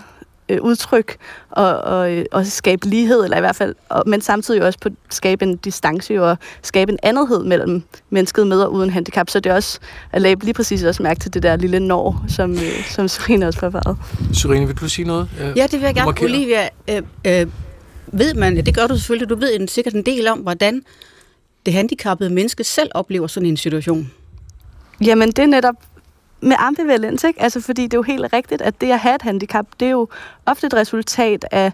[0.49, 1.17] øh, udtryk
[1.49, 4.89] og, og, øh, og skabe lighed, eller i hvert fald, og, men samtidig også på
[5.09, 9.29] skabe en distance og skabe en andethed mellem mennesket med og uden handicap.
[9.29, 9.79] Så det er også
[10.11, 13.47] at lave lige præcis også mærke til det der lille når, som, øh, som Serena
[13.47, 13.97] også forvarede.
[14.33, 15.29] Serena, vil du sige noget?
[15.41, 16.13] Øh, ja, det vil jeg gerne.
[16.21, 17.47] Olivia, øh, øh,
[18.07, 20.81] ved man, det gør du selvfølgelig, du ved en, sikkert en del om, hvordan
[21.65, 24.11] det handicappede menneske selv oplever sådan en situation.
[25.01, 25.75] Jamen, det er netop
[26.41, 27.41] med ambivalens, ikke?
[27.41, 29.91] Altså, fordi det er jo helt rigtigt, at det at have et handicap, det er
[29.91, 30.07] jo
[30.45, 31.71] ofte et resultat af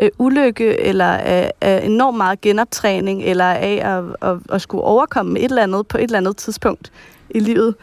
[0.00, 5.38] øh, ulykke, eller af, af enormt meget genoptræning, eller af at, at, at skulle overkomme
[5.38, 6.92] et eller andet på et eller andet tidspunkt
[7.30, 7.74] i livet.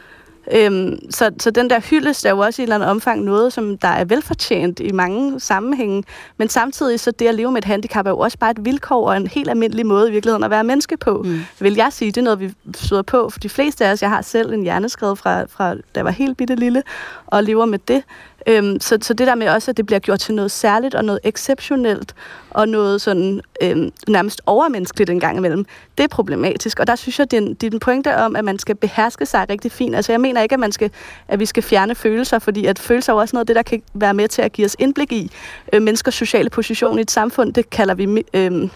[0.52, 3.52] Øhm, så, så den der hyldest er jo også i et eller andet omfang noget,
[3.52, 6.04] som der er velfortjent i mange sammenhænge.
[6.36, 9.08] Men samtidig så det at leve med et handicap er jo også bare et vilkår
[9.08, 11.22] og en helt almindelig måde i virkeligheden at være menneske på.
[11.22, 11.40] Mm.
[11.60, 13.30] Vil jeg sige, det er noget, vi støder på.
[13.30, 16.10] For de fleste af os, jeg har selv en hjerneskred fra, fra da jeg var
[16.10, 16.82] helt bitte lille,
[17.26, 18.02] og lever med det.
[18.46, 21.04] Øhm, så, så det der med også, at det bliver gjort til noget særligt og
[21.04, 22.14] noget exceptionelt,
[22.50, 25.66] og noget sådan øhm, nærmest overmenneskeligt en gang imellem,
[25.98, 26.80] det er problematisk.
[26.80, 29.46] Og der synes jeg, det er, det er pointe om, at man skal beherske sig
[29.50, 29.96] rigtig fint.
[29.96, 30.90] Altså jeg mener ikke, at, man skal,
[31.28, 33.82] at vi skal fjerne følelser, fordi at følelser er også noget af det, der kan
[33.94, 35.30] være med til at give os indblik i
[35.72, 37.54] øh, menneskers sociale position i et samfund.
[37.54, 38.68] Det kalder vi Øh,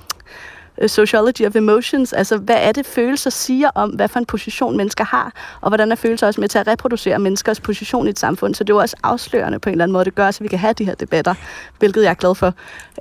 [0.79, 4.77] Øh, sociology of emotions, altså hvad er det følelser siger om, hvad for en position
[4.77, 8.19] mennesker har, og hvordan er følelser også med til at reproducere menneskers position i et
[8.19, 8.55] samfund.
[8.55, 10.49] Så det er jo også afslørende på en eller anden måde, det gør, så vi
[10.49, 11.35] kan have de her debatter,
[11.79, 12.55] hvilket jeg er glad for.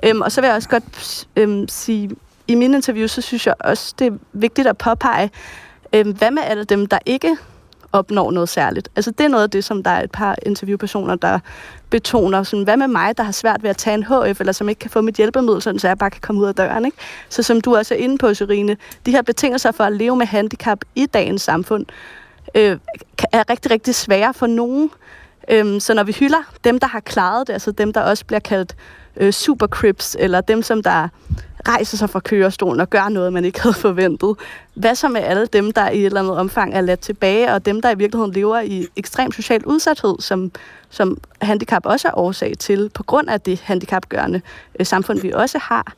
[0.04, 2.10] Øhm, og så vil jeg også godt øhm, sige,
[2.48, 5.30] i mine interviews, så synes jeg også, det er vigtigt at påpege,
[5.92, 7.36] øhm, hvad med alle dem, der ikke
[7.94, 8.88] opnår noget særligt.
[8.96, 11.38] Altså det er noget af det, som der er et par interviewpersoner, der
[11.90, 14.68] betoner, sådan, hvad med mig, der har svært ved at tage en HF, eller som
[14.68, 16.84] ikke kan få mit hjælpemiddel, sådan, så jeg bare kan komme ud af døren.
[16.84, 16.96] Ikke?
[17.28, 18.76] Så som du også er inde på, Serine,
[19.06, 21.86] de her betingelser for at leve med handicap i dagens samfund,
[22.54, 22.78] øh,
[23.32, 24.90] er rigtig, rigtig svære for nogen
[25.48, 28.40] Øhm, så når vi hylder dem, der har klaret det, altså dem, der også bliver
[28.40, 28.76] kaldt
[29.16, 31.08] øh, supercrips, eller dem, som der
[31.68, 34.36] rejser sig fra kørestolen og gør noget, man ikke havde forventet.
[34.74, 37.66] Hvad så med alle dem, der i et eller andet omfang er ladt tilbage, og
[37.66, 40.52] dem, der i virkeligheden lever i ekstrem social udsathed, som,
[40.90, 44.40] som handicap også er årsag til, på grund af det handicapgørende
[44.80, 45.94] øh, samfund, vi også har.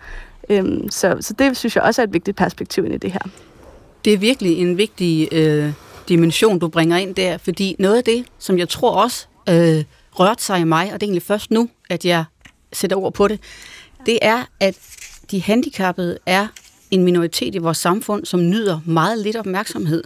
[0.49, 3.21] Øhm, så, så det synes jeg også er et vigtigt perspektiv ind i det her.
[4.05, 5.73] Det er virkelig en vigtig øh,
[6.09, 10.45] dimension, du bringer ind der, fordi noget af det, som jeg tror også øh, rørte
[10.45, 12.25] sig i mig, og det er egentlig først nu, at jeg
[12.73, 13.41] sætter ord på det,
[14.07, 14.77] det er, at
[15.31, 16.47] de handicappede er
[16.91, 20.05] en minoritet i vores samfund, som nyder meget lidt opmærksomhed.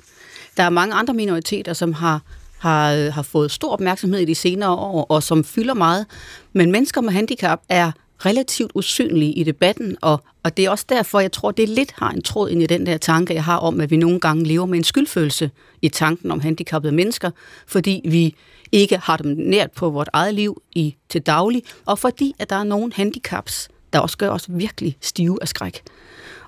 [0.57, 2.23] Der er mange andre minoriteter, som har,
[2.59, 6.07] har, har fået stor opmærksomhed i de senere år, og som fylder meget.
[6.53, 7.93] Men mennesker med handicap er
[8.27, 12.11] relativt usynlige i debatten, og, og det er også derfor, jeg tror, det lidt har
[12.11, 14.67] en tråd ind i den der tanke, jeg har om, at vi nogle gange lever
[14.67, 15.51] med en skyldfølelse
[15.83, 17.31] i tanken om handicappede mennesker,
[17.67, 18.35] fordi vi
[18.73, 22.57] ikke har dem nært på vores eget liv i til daglig, og fordi at der
[22.57, 25.83] er nogle handicaps, der også gør os virkelig stive af skræk.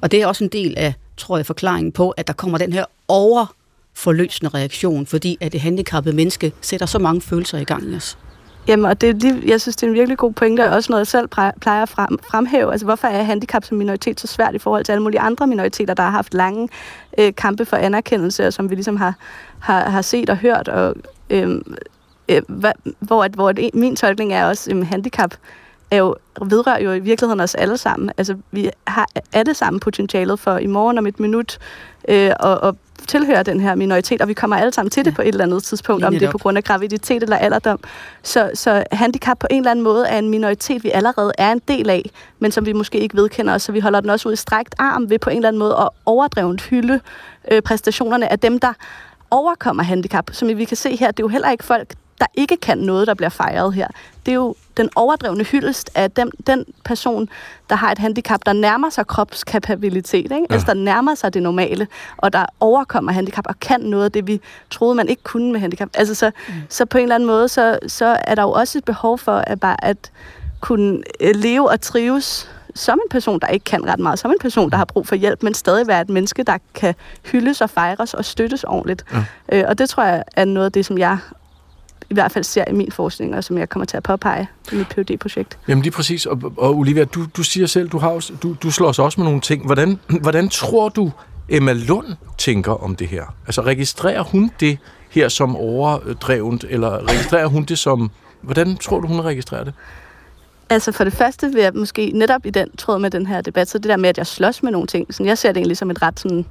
[0.01, 2.73] Og det er også en del af, tror jeg, forklaringen på, at der kommer den
[2.73, 7.97] her overforløsende reaktion, fordi at det handicappede menneske sætter så mange følelser i gang i
[7.97, 8.19] os.
[8.69, 11.07] Jamen, og det jeg synes, det er en virkelig god pointe, og også noget, jeg
[11.07, 12.73] selv plejer at frem, fremhæve.
[12.73, 15.95] Altså, hvorfor er handicap som minoritet så svært i forhold til alle mulige andre minoriteter,
[15.95, 16.69] der har haft lange
[17.19, 19.15] øh, kampe for anerkendelse, og som vi ligesom har,
[19.61, 20.95] har, har set og hørt, og
[21.31, 21.77] øhm,
[22.29, 25.35] øh, øh, hvor, at, hvor at min tolkning er også, at handicap
[25.93, 28.11] er jo, vedrører jo i virkeligheden os alle sammen.
[28.19, 31.59] Altså, vi har alle sammen potentialet for i morgen om et minut
[32.09, 32.77] øh, og, og
[33.07, 35.17] tilhører den her minoritet, og vi kommer alle sammen til det ja.
[35.17, 37.81] på et eller andet tidspunkt, om det er på grund af graviditet eller alderdom.
[38.23, 41.61] Så, så handicap på en eller anden måde er en minoritet, vi allerede er en
[41.69, 44.33] del af, men som vi måske ikke vedkender os, så vi holder den også ud
[44.33, 47.01] i strækt arm ved på en eller anden måde at overdrevet hylde
[47.51, 48.73] øh, præstationerne af dem, der
[49.31, 50.31] overkommer handicap.
[50.33, 53.07] Som vi kan se her, det er jo heller ikke folk, der ikke kan noget,
[53.07, 53.89] der bliver fejret her.
[54.27, 57.29] Det er jo den overdrevne hyldest af den, den person,
[57.71, 60.35] der har et handicap, der nærmer sig kropskapabilitet, ikke?
[60.51, 60.55] Ja.
[60.55, 64.27] altså der nærmer sig det normale, og der overkommer handicap og kan noget af det,
[64.27, 65.89] vi troede, man ikke kunne med handicap.
[65.95, 66.55] Altså så, mm.
[66.69, 69.37] så på en eller anden måde, så, så er der jo også et behov for
[69.37, 70.11] at, bare at
[70.61, 74.39] kunne øh, leve og trives som en person, der ikke kan ret meget, som en
[74.41, 77.71] person, der har brug for hjælp, men stadig være et menneske, der kan hyldes og
[77.71, 79.05] fejres og støttes ordentligt.
[79.13, 79.25] Ja.
[79.53, 81.19] Øh, og det tror jeg er noget af det, som jeg
[82.11, 84.77] i hvert fald ser i min forskning, og som jeg kommer til at påpege i
[84.77, 86.27] mit phd projekt Jamen lige præcis.
[86.27, 89.41] Og, og Olivia, du, du siger selv, du, har, du, du slår også med nogle
[89.41, 89.67] ting.
[89.67, 91.13] Hvordan, hvordan tror du,
[91.49, 92.07] Emma Lund
[92.39, 93.25] tænker om det her?
[93.47, 94.79] Altså registrerer hun det
[95.11, 98.11] her som overdrevent, eller registrerer hun det som...
[98.41, 99.75] Hvordan tror du, hun registrerer det?
[100.71, 103.69] Altså for det første vil jeg måske netop i den tråd med den her debat,
[103.69, 105.77] så det der med, at jeg slås med nogle ting, så jeg ser det egentlig
[105.77, 106.47] som et ret sådan,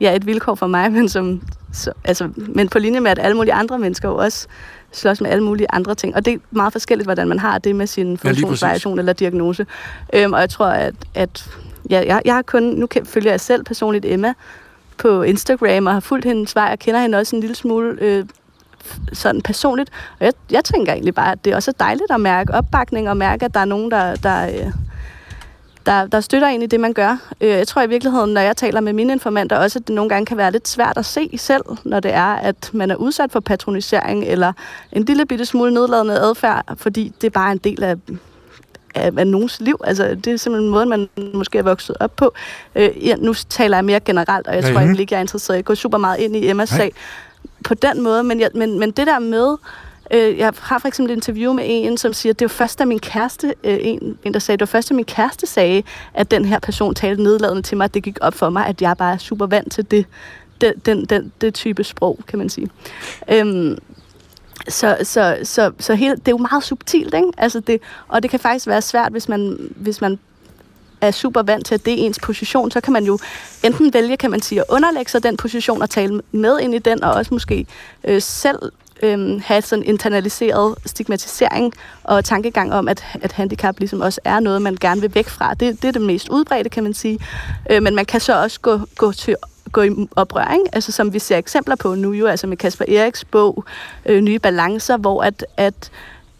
[0.00, 1.42] ja, et vilkår for mig, men som,
[1.76, 4.46] så, altså, men på linje med, at alle mulige andre mennesker jo også
[4.92, 6.14] slås med alle mulige andre ting.
[6.14, 9.66] Og det er meget forskelligt, hvordan man har det med sin funktionsvariation ja, eller diagnose.
[10.12, 11.50] Øhm, og jeg tror, at, at
[11.90, 14.34] ja, jeg, jeg har kun, nu følger jeg selv personligt Emma
[14.98, 18.24] på Instagram, og har fulgt hendes vej, og kender hende også en lille smule øh,
[19.12, 19.90] sådan personligt.
[20.20, 23.16] Og jeg, jeg tænker egentlig bare, at det også er dejligt at mærke opbakning, og
[23.16, 24.72] mærke, at der er nogen, der, der, øh,
[25.86, 27.16] der, der støtter en i det, man gør.
[27.40, 30.08] Øh, jeg tror i virkeligheden, når jeg taler med mine informanter, også at det nogle
[30.08, 33.32] gange kan være lidt svært at se selv, når det er, at man er udsat
[33.32, 34.52] for patronisering eller
[34.92, 37.96] en lille bitte smule nedladende adfærd, fordi det er bare en del af
[38.96, 39.80] af, af nogens liv.
[39.84, 42.34] Altså, det er simpelthen en måde, man måske er vokset op på.
[42.74, 45.56] Øh, ja, nu taler jeg mere generelt, og jeg tror egentlig ikke, jeg er interesseret.
[45.56, 46.92] Jeg går super meget ind i Emmas sag
[47.64, 49.56] på den måde, men, jeg, men, men det der med,
[50.10, 52.78] Øh, jeg har for eksempel et interview med en, som siger, at det var først,
[52.78, 55.82] da min kæreste, øh, en, en, der sagde, det var først, da min kæreste sagde,
[56.14, 58.82] at den her person talte nedladende til mig, at det gik op for mig, at
[58.82, 60.06] jeg bare er super vant til det,
[60.60, 62.68] den, den, den, det type sprog, kan man sige.
[63.28, 63.78] Øhm,
[64.68, 67.28] så, så, så, så hele, det er jo meget subtilt, ikke?
[67.38, 70.18] Altså det, og det kan faktisk være svært, hvis man, hvis man
[71.00, 73.18] er super vant til, at det er ens position, så kan man jo
[73.64, 76.78] enten vælge, kan man sige, at underlægge sig den position og tale med ind i
[76.78, 77.66] den, og også måske
[78.04, 78.58] øh, selv
[79.02, 81.72] øhm, have sådan internaliseret stigmatisering
[82.04, 85.54] og tankegang om, at, at handicap ligesom også er noget, man gerne vil væk fra.
[85.54, 87.18] Det, det er det mest udbredte, kan man sige.
[87.70, 89.36] Øh, men man kan så også gå, gå til
[89.72, 90.64] gå i oprør, ikke?
[90.72, 93.64] Altså, som vi ser eksempler på nu jo, altså med Kasper Eriks bog,
[94.06, 95.90] øh, Nye Balancer, hvor at, at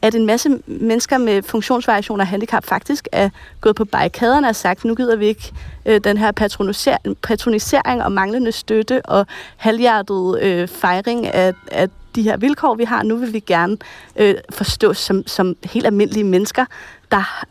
[0.03, 3.29] at en masse mennesker med funktionsvariationer og handicap faktisk er
[3.61, 5.53] gået på barrikaderne og sagt, nu gider vi ikke
[5.87, 12.23] øh, den her patronisering, patronisering og manglende støtte og halvhjertet øh, fejring af, af de
[12.23, 13.03] her vilkår, vi har.
[13.03, 13.77] Nu vil vi gerne
[14.17, 16.65] øh, forstås som, som helt almindelige mennesker,
[17.11, 17.45] der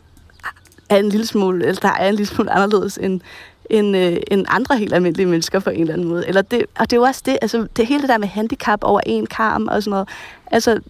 [0.88, 3.20] er en lille smule, eller der er en lille smule anderledes end,
[3.70, 6.28] end, øh, end andre helt almindelige mennesker på en eller anden måde.
[6.28, 8.78] Eller det, og det er jo også det, altså det hele det der med handicap
[8.82, 10.08] over en karm og sådan noget.
[10.46, 10.80] Altså,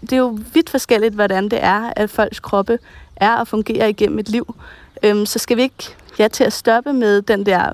[0.00, 2.78] det er jo vidt forskelligt, hvordan det er, at folks kroppe
[3.16, 4.54] er og fungerer igennem et liv.
[5.02, 7.72] Øhm, så skal vi ikke ja, til at stoppe med den der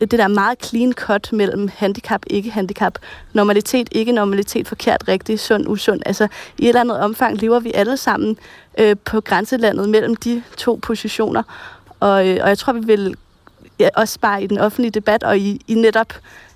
[0.00, 2.98] det der meget clean cut mellem handicap, ikke handicap,
[3.32, 6.00] normalitet, ikke normalitet, forkert, rigtig, sund, usund.
[6.06, 8.38] Altså i et eller andet omfang lever vi alle sammen
[8.78, 11.42] øh, på grænselandet mellem de to positioner.
[12.00, 13.16] Og, øh, og jeg tror, vi vil
[13.78, 16.12] ja, også bare i den offentlige debat og i, i netop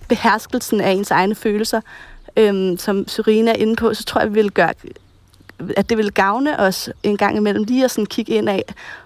[0.09, 1.81] beherskelsen af ens egne følelser,
[2.37, 4.73] øh, som Serena er inde på, så tror jeg, vi vil gøre,
[5.77, 8.65] at det vil gavne os en gang imellem lige at sådan kigge ind af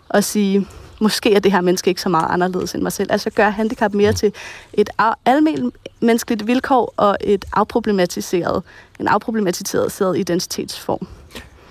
[0.08, 0.66] og sige,
[1.00, 3.12] måske er det her menneske ikke så meget anderledes end mig selv.
[3.12, 4.32] Altså gøre handicap mere til
[4.72, 4.90] et
[5.24, 8.62] almindeligt menneskeligt vilkår og et afproblematiseret,
[9.00, 11.06] en afproblematiseret identitetsform.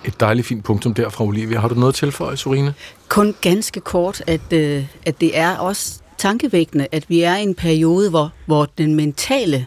[0.04, 1.58] Et dejligt fint punktum der fra Olivia.
[1.58, 2.74] Har du noget til for, Sorine?
[3.08, 7.54] Kun ganske kort, at, øh, at det er også tankevækkende, at vi er i en
[7.54, 9.66] periode, hvor, hvor den mentale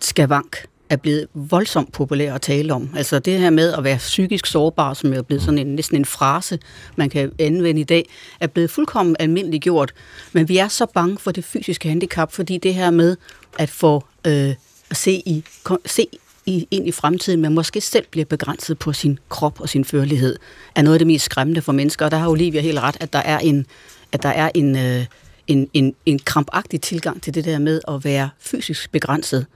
[0.00, 0.56] skavank
[0.90, 2.90] er blevet voldsomt populær at tale om.
[2.96, 6.04] Altså det her med at være psykisk sårbar, som er blevet sådan en, næsten en
[6.04, 6.58] frase,
[6.96, 8.08] man kan anvende i dag,
[8.40, 9.94] er blevet fuldkommen almindeligt gjort.
[10.32, 13.16] Men vi er så bange for det fysiske handicap, fordi det her med
[13.58, 14.54] at få øh,
[14.90, 15.44] at se, i,
[15.86, 16.06] se
[16.46, 20.36] i, ind i fremtiden, men måske selv bliver begrænset på sin krop og sin førlighed,
[20.74, 22.04] er noget af det mest skræmmende for mennesker.
[22.04, 23.66] Og der har Olivia helt ret, at der er en,
[24.12, 25.04] at der er en, øh,
[25.46, 29.46] en, en, en krampagtig tilgang til det der med at være fysisk begrænset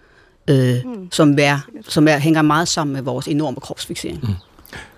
[0.51, 1.09] øh, mm.
[1.13, 1.59] som, er,
[1.89, 4.21] som er, hænger meget sammen med vores enorme kropsfixering.
[4.23, 4.35] Mm.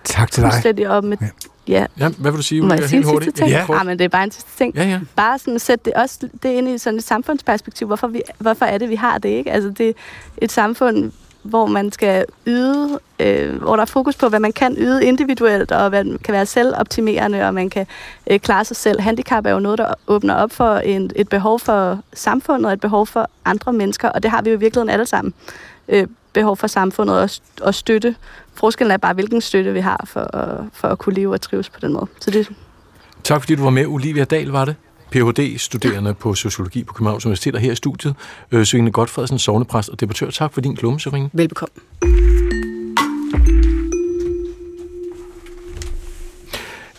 [0.03, 0.51] Tak til dig.
[0.51, 1.17] Fuldstændig op med...
[1.21, 1.27] Ja.
[1.67, 1.85] Ja.
[1.99, 2.61] ja, hvad vil du sige?
[2.61, 3.35] Må jeg sige helt hurtigt?
[3.35, 3.49] Ting?
[3.49, 3.65] Ja.
[3.69, 4.75] ja, men det er bare en sidste ting.
[4.75, 4.99] Ja, ja.
[5.15, 7.87] Bare sådan sætte det også det ind i sådan et samfundsperspektiv.
[7.87, 9.51] Hvorfor, vi, hvorfor er det, vi har det, ikke?
[9.51, 9.93] Altså, det er
[10.37, 11.11] et samfund,
[11.43, 15.71] hvor man skal yde, øh, hvor der er fokus på, hvad man kan yde individuelt,
[15.71, 17.85] og hvad kan være selvoptimerende, og man kan
[18.31, 19.01] øh, klare sig selv.
[19.01, 22.81] Handicap er jo noget, der åbner op for en, et behov for samfundet, og et
[22.81, 25.33] behov for andre mennesker, og det har vi jo i virkeligheden alle sammen.
[25.87, 27.29] Øh, behov for samfundet og,
[27.61, 28.15] og støtte.
[28.53, 30.29] Forskellen er bare, hvilken støtte vi har for,
[30.73, 32.07] for at kunne leve og trives på den måde.
[32.19, 32.49] Så det...
[33.23, 33.85] Tak fordi du var med.
[33.85, 34.75] Olivia Dahl var det.
[35.13, 38.15] Ph.D.-studerende på Sociologi på Københavns Universitet, og her i studiet,
[38.51, 40.29] øh, Sørine Godfredsen, sovnepræst og debattør.
[40.29, 41.29] Tak for din klumme, Sørine.
[41.33, 41.73] Velbekomme.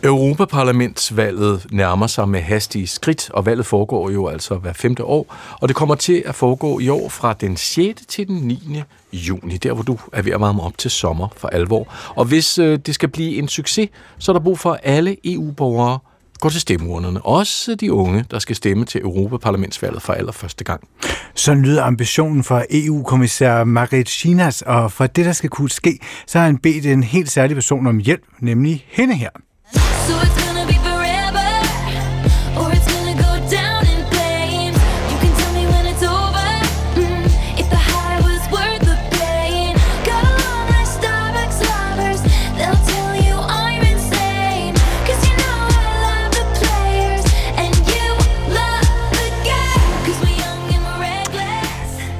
[0.04, 5.68] Europaparlamentsvalget nærmer sig med hastige skridt, og valget foregår jo altså hver femte år, og
[5.68, 8.06] det kommer til at foregå i år fra den 6.
[8.08, 8.82] til den 9.
[9.12, 11.94] juni, der hvor du er ved at varme op til sommer for alvor.
[12.16, 15.16] Og hvis øh, det skal blive en succes, så er der brug for, at alle
[15.24, 15.98] EU-borgere
[16.44, 17.22] går til stemmeurnerne.
[17.26, 20.88] Også de unge, der skal stemme til Europaparlamentsvalget for allerførste gang.
[21.34, 26.38] Så lyder ambitionen for EU-kommissær Marit Chinas, og for det, der skal kunne ske, så
[26.38, 29.30] har han bedt en helt særlig person om hjælp, nemlig hende her.
[30.06, 30.43] So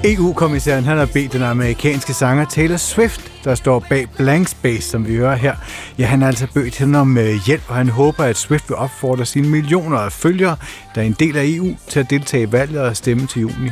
[0.04, 5.08] EU-kommissæren han har bedt den amerikanske sanger Taylor Swift, der står bag Blank Space, som
[5.08, 5.54] vi hører her.
[5.98, 8.76] Ja, han har altså bedt hende om øh, hjælp, og han håber, at Swift vil
[8.76, 10.56] opfordre sine millioner af følgere,
[10.94, 13.70] der er en del af EU, til at deltage i valget og stemme til juni.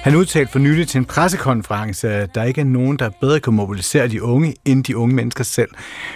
[0.00, 3.52] Han udtalte for nylig til en pressekonference, at der ikke er nogen, der bedre kan
[3.52, 5.70] mobilisere de unge, end de unge mennesker selv.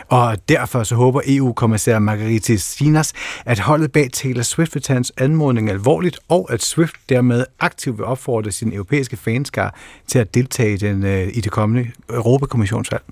[0.09, 3.13] Og derfor så håber EU-kommissær Margarita Sinas,
[3.45, 7.99] at holdet bag Taylor Swift vil tage hans anmodning alvorligt, og at Swift dermed aktivt
[7.99, 9.75] vil opfordre sin europæiske fanskar
[10.07, 13.03] til at deltage i, den, øh, i det kommende Europakommissionsvalg.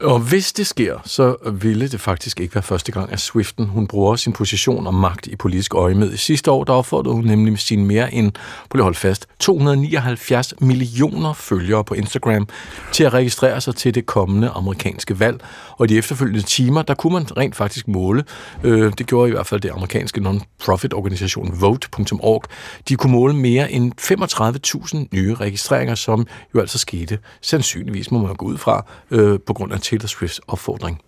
[0.00, 3.86] Og hvis det sker, så ville det faktisk ikke være første gang, at Swiften hun
[3.86, 6.12] bruger sin position og magt i politisk øjemed.
[6.12, 8.32] I Sidste år der opfordrede hun nemlig sin mere end,
[8.70, 12.48] på at hold fast, 279 millioner følgere på Instagram
[12.92, 15.40] til at registrere sig til det kommende amerikanske valg.
[15.70, 18.24] Og i de efterfølgende timer, der kunne man rent faktisk måle,
[18.64, 22.42] øh, det gjorde i hvert fald det amerikanske non-profit organisation Vote.org,
[22.88, 28.34] de kunne måle mere end 35.000 nye registreringer, som jo altså skete sandsynligvis, må man
[28.34, 31.00] gå ud fra, øh, på grund af Taylor Swifts opfordring.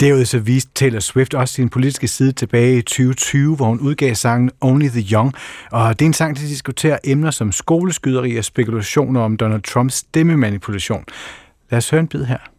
[0.00, 4.14] Derudover så viste Taylor Swift også sin politiske side tilbage i 2020, hvor hun udgav
[4.14, 5.32] sangen Only the Young.
[5.70, 9.94] Og det er en sang, der diskuterer emner som skoleskyderi og spekulationer om Donald Trumps
[9.94, 11.04] stemmemanipulation.
[11.70, 12.51] Lad os høre en bid her.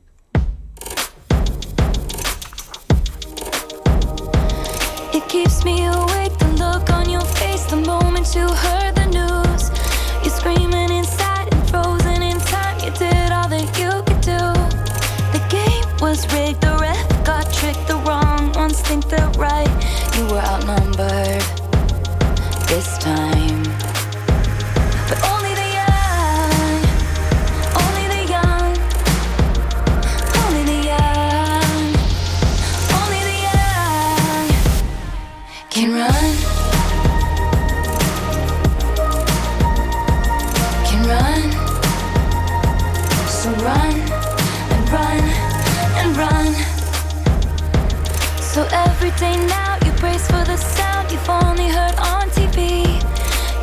[49.23, 52.59] Day now you brace for the sound you've only heard on TV.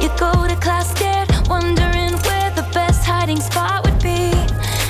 [0.02, 4.22] You go to class scared, wondering where the best hiding spot would be.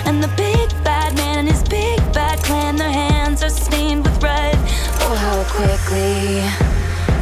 [0.06, 4.22] And the big bad man and his big bad clan, their hands are stained with
[4.22, 4.56] red.
[5.04, 6.14] Oh, how quickly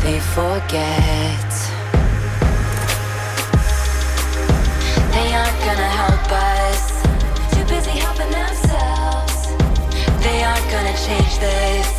[0.05, 1.51] they forget.
[5.15, 6.83] They aren't gonna help us.
[7.55, 9.37] Too busy helping themselves.
[10.25, 11.98] They aren't gonna change this.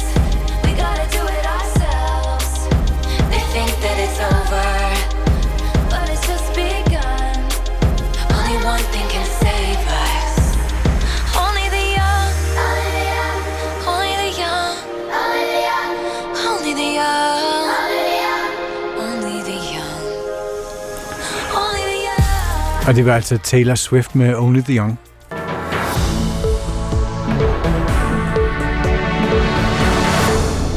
[22.90, 25.00] Og det var altså Taylor Swift med Only the Young.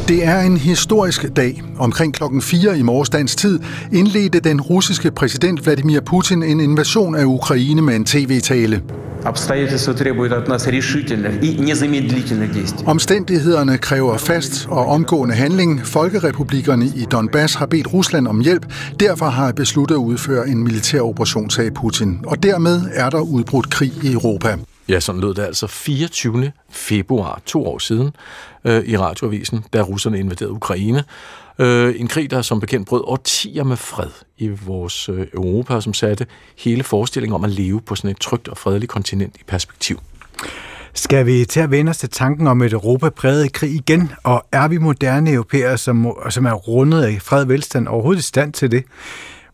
[0.09, 1.63] Det er en historisk dag.
[1.79, 3.61] Omkring klokken 4 i morgesdagens tid
[3.93, 8.83] indledte den russiske præsident Vladimir Putin en invasion af Ukraine med en tv-tale.
[9.24, 12.86] Обстоятельства требуют от нас решительных и незамедлительных действий.
[12.86, 15.86] Omstændighederne kræver fast og omgående handling.
[15.86, 18.66] Folkerepublikkerne i Donbass har bedt Rusland om hjælp.
[19.00, 22.20] Derfor har jeg besluttet at udføre en militær operation, sagde Putin.
[22.26, 24.58] Og dermed er der udbrudt krig i Europa.
[24.90, 26.52] Ja, sådan lød det altså 24.
[26.70, 28.12] februar, to år siden,
[28.66, 31.04] øh, i radioavisen, da russerne invaderede Ukraine.
[31.60, 34.10] Øh, en krig, der som bekendt brød årtier med fred
[34.43, 36.27] i vores øh, Europa, som satte
[36.59, 40.01] hele forestillingen om at leve på sådan et trygt og fredeligt kontinent i perspektiv.
[40.95, 44.13] Skal vi til at vende os til tanken om et Europa præget af krig igen?
[44.23, 48.27] Og er vi moderne europæere, som, som er rundet af fred og velstand, overhovedet i
[48.27, 48.85] stand til det?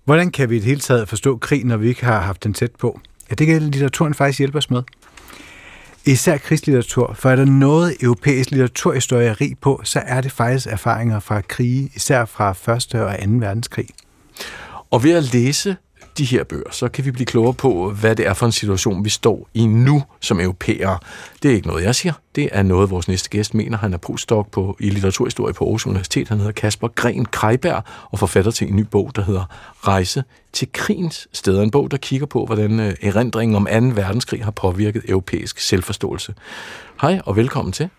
[0.04, 2.54] Hvordan kan vi i det hele taget forstå krig, når vi ikke har haft den
[2.54, 3.00] tæt på?
[3.30, 4.82] Ja, det kan litteraturen faktisk hjælpe os med.
[6.04, 11.20] Især krigslitteratur, for er der noget europæisk litteraturhistorie rig på, så er det faktisk erfaringer
[11.20, 12.94] fra krige, især fra 1.
[12.94, 13.30] og 2.
[13.30, 13.86] verdenskrig.
[14.90, 15.76] Og ved at læse
[16.18, 19.04] de her bøger, så kan vi blive klogere på, hvad det er for en situation,
[19.04, 20.98] vi står i nu som europæere.
[21.42, 22.12] Det er ikke noget, jeg siger.
[22.34, 23.78] Det er noget, vores næste gæst mener.
[23.78, 26.28] Han er postdoc på, i litteraturhistorie på Aarhus Universitet.
[26.28, 29.44] Han hedder Kasper Gren Krejberg og forfatter til en ny bog, der hedder
[29.80, 31.62] Rejse til krigens steder.
[31.62, 34.00] En bog, der kigger på, hvordan øh, erindringen om 2.
[34.00, 36.34] verdenskrig har påvirket europæisk selvforståelse.
[37.00, 37.90] Hej og velkommen til.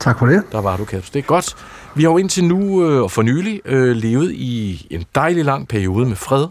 [0.00, 0.42] Tak for det.
[0.52, 1.12] Der var du, Kasper.
[1.12, 1.56] Det er godt.
[1.94, 5.68] Vi har jo indtil nu øh, og for nylig øh, levet i en dejlig lang
[5.68, 6.46] periode med fred.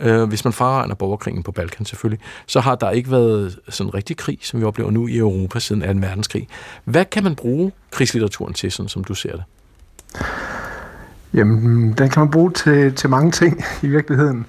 [0.00, 3.94] Øh, hvis man fraregner borgerkrigen på Balkan selvfølgelig, så har der ikke været sådan en
[3.94, 6.06] rigtig krig, som vi oplever nu i Europa siden 2.
[6.06, 6.48] verdenskrig.
[6.84, 9.44] Hvad kan man bruge krigslitteraturen til, sådan som du ser det?
[11.34, 14.46] Jamen, den kan man bruge til, til mange ting i virkeligheden.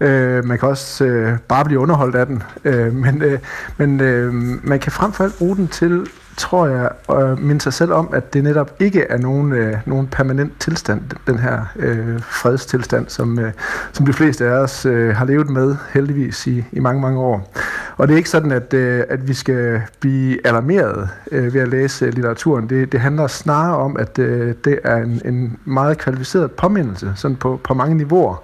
[0.00, 2.42] Øh, man kan også øh, bare blive underholdt af den.
[2.64, 3.38] Øh, men øh,
[3.76, 4.34] men øh,
[4.64, 6.06] man kan frem for alt bruge den til,
[6.38, 10.06] tror jeg, og minde sig selv om, at det netop ikke er nogen, øh, nogen
[10.06, 13.52] permanent tilstand, den her øh, fredstilstand, som, øh,
[13.92, 17.52] som de fleste af os øh, har levet med heldigvis i, i mange, mange år.
[17.96, 21.68] Og det er ikke sådan, at, øh, at vi skal blive alarmeret øh, ved at
[21.68, 22.68] læse øh, litteraturen.
[22.68, 27.36] Det, det handler snarere om, at øh, det er en, en meget kvalificeret påmindelse, sådan
[27.36, 28.42] på, på mange niveauer,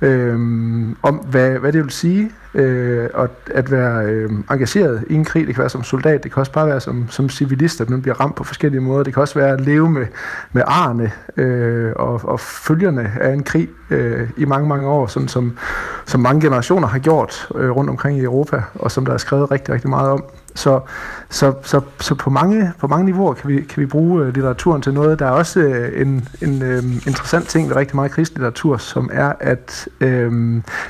[0.00, 0.34] øh,
[1.02, 5.46] om hvad, hvad det vil sige øh, at, at være øh, engageret i en krig.
[5.46, 8.02] Det kan være som soldat, det kan også bare være som, som civilist, at man
[8.02, 9.02] bliver ramt på forskellige måder.
[9.02, 10.06] Det kan også være at leve med,
[10.52, 15.28] med arne øh, og, og følgerne af en krig øh, i mange, mange år, sådan
[15.28, 15.58] som,
[16.06, 19.50] som mange generationer har gjort øh, rundt omkring i Europa, og som der er skrevet
[19.50, 20.24] rigtig, rigtig meget om.
[20.54, 20.80] Så,
[21.30, 24.82] så, så, så på, mange, på mange niveauer kan vi, kan vi bruge øh, litteraturen
[24.82, 25.18] til noget.
[25.18, 29.32] Der er også øh, en, en øh, interessant ting ved rigtig meget krigslitteratur, som er,
[29.40, 30.32] at øh,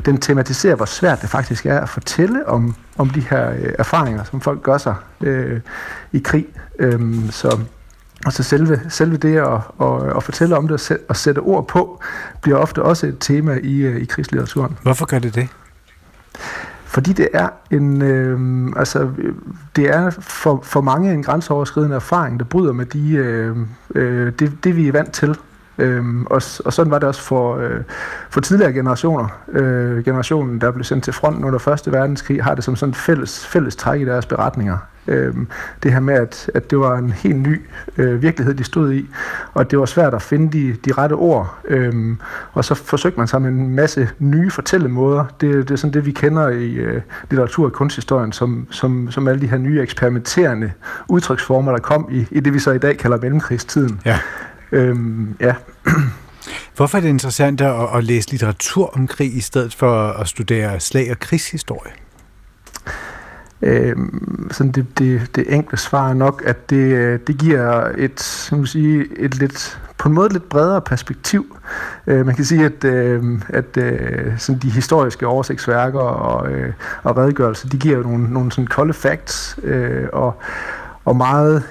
[0.05, 4.25] den tematiserer, hvor svært det faktisk er at fortælle om, om de her øh, erfaringer,
[4.25, 5.61] som folk gør sig øh,
[6.13, 6.47] i krig.
[6.79, 7.59] Øh, så
[8.27, 12.03] og så selve, selve det at, at, at fortælle om det og, sætte ord på,
[12.41, 14.79] bliver ofte også et tema i, øh, i krigslitteraturen.
[14.83, 15.49] Hvorfor gør det det?
[16.95, 19.11] Fordi det er en, øh, altså,
[19.77, 23.57] det er for, for mange en grænseoverskridende erfaring, der bryder med de, øh,
[23.95, 25.37] øh, det, det, vi er vant til.
[25.79, 27.81] Øhm, og, og sådan var det også for, øh,
[28.31, 29.29] for tidligere generationer.
[29.53, 32.97] Øh, generationen, der blev sendt til fronten under Første Verdenskrig, har det som sådan et
[32.97, 34.79] fælles, fælles træk i deres beretninger.
[35.07, 35.47] Øhm,
[35.83, 37.61] det her med, at, at det var en helt ny
[37.99, 39.11] øh, virkelighed, de stod i,
[39.55, 41.59] og det var svært at finde de, de rette ord.
[41.65, 42.19] Øhm,
[42.53, 45.25] og så forsøgte man sig med en masse nye fortællemåder.
[45.41, 49.29] Det, det er sådan det, vi kender i øh, litteratur- og kunsthistorien, som, som, som
[49.29, 50.73] alle de her nye eksperimenterende
[51.09, 54.01] udtryksformer, der kom i, i det, vi så i dag kalder mellemkrigstiden.
[54.05, 54.19] Ja.
[54.73, 55.55] Øhm, ja.
[56.77, 60.81] Hvorfor er det interessant at, at læse litteratur om krig, i stedet for at studere
[60.81, 61.93] slag- og krigshistorie?
[63.63, 63.97] Øh,
[64.51, 68.67] sådan det, det, det enkle svar er nok, at det, øh, det giver et, man
[68.67, 71.57] sige, et lidt, på en måde lidt bredere perspektiv.
[72.07, 77.17] Øh, man kan sige, at, øh, at øh, sådan de historiske oversigtsværker og, øh, og
[77.17, 80.41] redegørelser, de giver jo nogle, nogle sådan kolde facts, øh, og,
[81.05, 81.63] og meget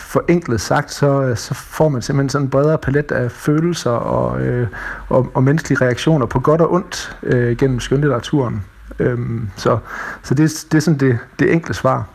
[0.00, 4.40] forenklet sagt, så, øh, så får man simpelthen sådan en bredere palet af følelser og,
[4.40, 4.68] øh,
[5.08, 8.64] og, og menneskelige reaktioner på godt og ondt øh, gennem skønlitteraturen.
[8.98, 9.78] Øhm, så
[10.22, 12.08] så det, det er sådan det, det enkle svar.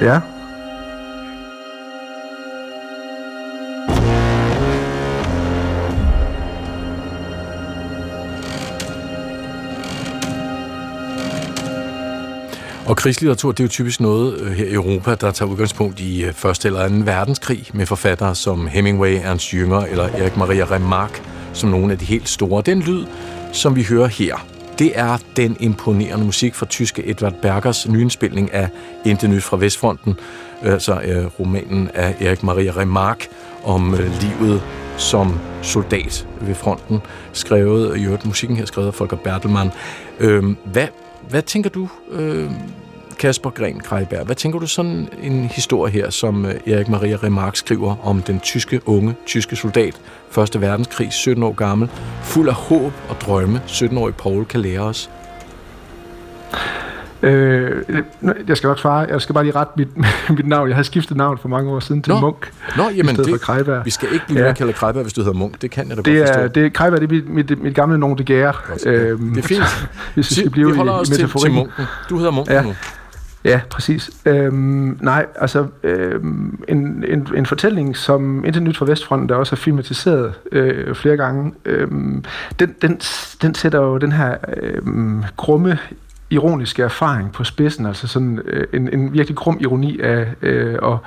[0.00, 0.20] Ja.
[12.86, 16.24] Og krigslitteratur, det er jo typisk noget øh, her i Europa, der tager udgangspunkt i
[16.24, 21.22] øh, første eller anden verdenskrig med forfattere som Hemingway, Ernst Jünger eller Erik Maria Remarque
[21.52, 22.62] som nogle af de helt store.
[22.66, 23.06] Den lyd,
[23.52, 24.46] som vi hører her,
[24.78, 28.68] det er den imponerende musik fra tyske Edvard Bergers nyindspilning af
[29.04, 30.14] Intet Nyt fra Vestfronten,
[30.62, 33.28] øh, altså øh, romanen af Erik Maria Remarque
[33.64, 34.62] om øh, livet
[34.96, 37.00] som soldat ved fronten,
[37.32, 39.70] skrevet, i øvrigt musikken her skrevet af Volker Bertelmann.
[40.20, 40.86] Øh, hvad,
[41.30, 42.50] hvad tænker du, øh,
[43.18, 47.58] Kasper Gren Kreiberg, hvad tænker du sådan en historie her, som øh, Erik Maria Remarque
[47.58, 50.00] skriver om den tyske unge, tyske soldat,
[50.30, 51.88] Første verdenskrig, 17 år gammel,
[52.22, 55.10] fuld af håb og drømme, 17-årig Paul kan lære os?
[57.22, 57.82] Øh,
[58.48, 59.06] jeg skal nok svare.
[59.10, 59.88] Jeg skal bare lige rette mit,
[60.36, 60.68] mit navn.
[60.68, 62.20] Jeg har skiftet navn for mange år siden til Nå.
[62.20, 62.52] Munk.
[62.76, 64.52] Nå, jamen det, det, for vi skal ikke blive ja.
[64.52, 65.62] kalde Kreiberg, hvis du hedder Munk.
[65.62, 66.60] Det kan jeg da det godt er, forstå.
[66.60, 68.52] Det, Kreiberg, det er mit, mit, mit gamle nom de gære.
[68.86, 69.88] Øhm, det er fint.
[70.14, 71.52] hvis vi skal blive vi holder i, os i til, til.
[71.52, 71.84] Munken.
[72.10, 72.62] Du hedder Munken Ja.
[72.62, 72.74] nu.
[73.44, 74.10] Ja, præcis.
[74.24, 79.54] Øhm, nej, altså øhm, en, en, en fortælling, som Intet Nyt fra Vestfronten, der også
[79.54, 82.24] er filmatiseret øh, flere gange, øhm,
[82.60, 83.00] den, den,
[83.42, 85.78] den sætter jo den her øhm, grumme
[86.30, 90.98] ironiske erfaring på spidsen, altså sådan øh, en, en virkelig grum ironi af øh, at,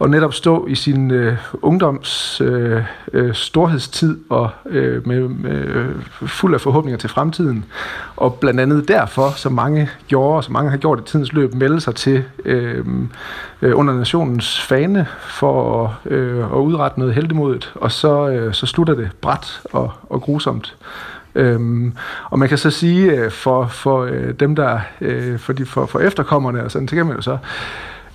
[0.00, 6.02] at netop stå i sin øh, ungdoms øh, øh, storhedstid og øh, med, med øh,
[6.10, 7.64] fuld af forhåbninger til fremtiden.
[8.16, 11.54] Og blandt andet derfor, som mange gjorde, og som mange har gjort i tidens løb,
[11.54, 12.84] melde sig til øh,
[13.62, 18.66] øh, under nationens fane for at, øh, at udrette noget heldemodigt, og så, øh, så
[18.66, 20.76] slutter det bræt og, og grusomt.
[21.36, 21.92] Øhm,
[22.30, 25.86] og man kan så sige, øh, for, for øh, dem, der øh, for, de, for,
[25.86, 27.38] for efterkommerne, og sådan, så kan man jo så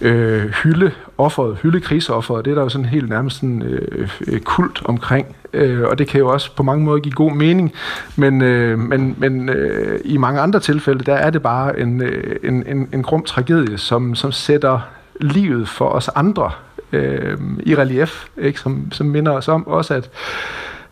[0.02, 2.46] øh, hylde offeret, hylde krigsofferet.
[2.46, 5.36] Det er der jo sådan helt nærmest sådan, øh, øh, kult omkring.
[5.54, 7.74] Øh, og det kan jo også på mange måder give god mening.
[8.16, 12.36] Men, øh, men, men øh, i mange andre tilfælde, der er det bare en, øh,
[12.44, 14.80] en, en, en grum tragedie, som, som sætter
[15.22, 16.52] livet for os andre
[16.92, 18.60] øh, i relief, ikke?
[18.60, 20.10] Som, som minder os om også, at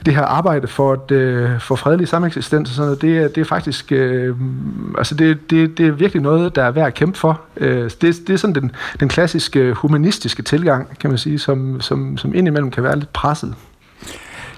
[0.06, 3.46] det her arbejde for, at, øh, for fredelig sameksistens og sådan noget, det, det er
[3.46, 4.36] faktisk, øh,
[4.98, 7.42] altså det, det, det er virkelig noget, der er værd at kæmpe for.
[7.58, 11.82] Øh, det, det er sådan den, den klassiske øh, humanistiske tilgang, kan man sige, som,
[11.82, 13.56] som, som indimellem kan være lidt presset.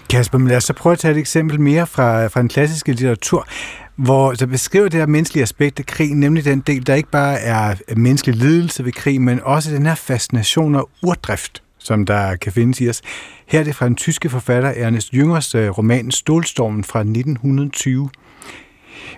[0.10, 2.92] Kasper, men lad os så prøve at tage et eksempel mere fra, fra den klassiske
[2.92, 3.48] litteratur,
[3.96, 7.40] hvor der beskriver det her menneskelige aspekt af krig, nemlig den del, der ikke bare
[7.40, 12.52] er menneskelig lidelse ved krig, men også den her fascination og urdrift, som der kan
[12.52, 13.02] findes i os.
[13.46, 18.10] Her er det fra den tyske forfatter Ernest Jüngers øh, roman Stålstormen fra 1920.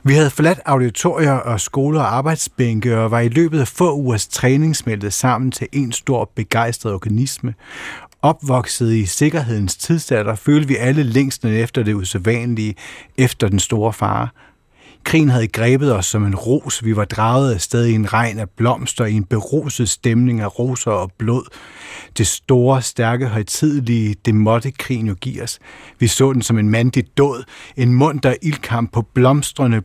[0.03, 4.27] Vi havde forladt auditorier og skoler og arbejdsbænke og var i løbet af få ugers
[4.27, 7.53] træning smeltet sammen til en stor begejstret organisme.
[8.21, 12.75] Opvokset i sikkerhedens tidsalder følte vi alle længslen efter det usædvanlige,
[13.17, 14.27] efter den store fare.
[15.03, 16.85] Krigen havde grebet os som en ros.
[16.85, 20.91] Vi var draget afsted i en regn af blomster, i en beruset stemning af roser
[20.91, 21.43] og blod.
[22.17, 25.59] Det store, stærke, højtidelige, det måtte krigen jo give os.
[25.99, 27.43] Vi så den som en mandig død,
[27.77, 29.81] en munter ildkamp på blomstrende,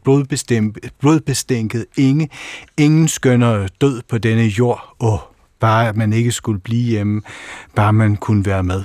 [1.00, 2.28] blodbestænket inge.
[2.76, 4.96] Ingen skønnere død på denne jord.
[5.00, 5.18] Åh,
[5.60, 7.22] bare at man ikke skulle blive hjemme,
[7.74, 8.82] bare man kunne være med.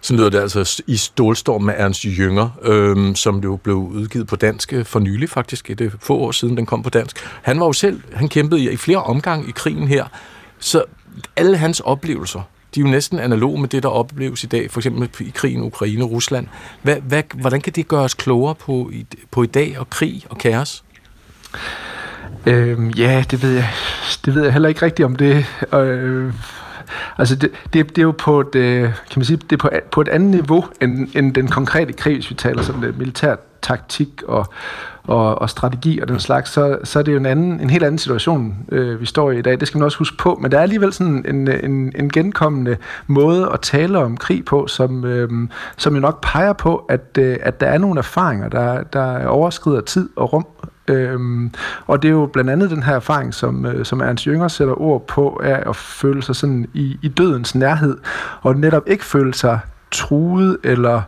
[0.00, 4.36] Så lyder det altså i Stålstorm med Ernst Jünger, øhm, som jo blev udgivet på
[4.36, 7.16] dansk øh, for nylig faktisk, et få år siden den kom på dansk.
[7.42, 10.04] Han var jo selv, han kæmpede i, i flere omgange i krigen her,
[10.58, 10.84] så
[11.36, 12.40] alle hans oplevelser,
[12.74, 15.62] de er jo næsten analoge med det, der opleves i dag, for eksempel i krigen
[15.62, 16.46] Ukraine og Rusland.
[16.82, 20.24] Hvad, hvad, hvordan kan det gøre os klogere på i, på i dag og krig
[20.30, 20.84] og kaos?
[22.46, 23.70] Øhm, ja, det ved jeg,
[24.24, 25.46] det ved jeg heller ikke rigtigt om det.
[25.72, 26.32] Øh,
[27.18, 29.70] Altså det, det, det er jo på et, øh, kan man sige, det er på,
[29.90, 33.36] på et andet niveau end, end den konkrete krig, hvis vi taler sådan lidt militær
[33.62, 34.46] taktik og,
[35.04, 37.84] og, og strategi og den slags, så, så er det jo en, anden, en helt
[37.84, 39.60] anden situation, øh, vi står i i dag.
[39.60, 40.38] Det skal man også huske på.
[40.42, 42.76] Men der er alligevel sådan en, en, en genkommende
[43.06, 47.36] måde at tale om krig på, som, øh, som jo nok peger på, at, øh,
[47.40, 50.46] at der er nogle erfaringer, der, der overskrider tid og rum.
[50.88, 51.50] Øhm,
[51.86, 54.80] og det er jo blandt andet den her erfaring, som, øh, som Ernst Jünger sætter
[54.80, 57.98] ord på, er at føle sig sådan i, i dødens nærhed,
[58.42, 61.02] og netop ikke føle sig truet eller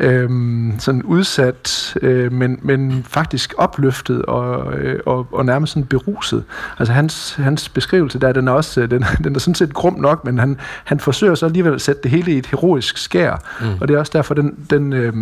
[0.00, 6.44] øhm, sådan udsat, øh, men, men faktisk opløftet og, øh, og, og nærmest sådan beruset.
[6.78, 9.94] Altså hans, hans beskrivelse der, den er også, øh, den, den er sådan set grum
[9.94, 13.42] nok, men han, han forsøger så alligevel at sætte det hele i et heroisk skær,
[13.60, 13.66] mm.
[13.80, 15.12] og det er også derfor, den, den, øh,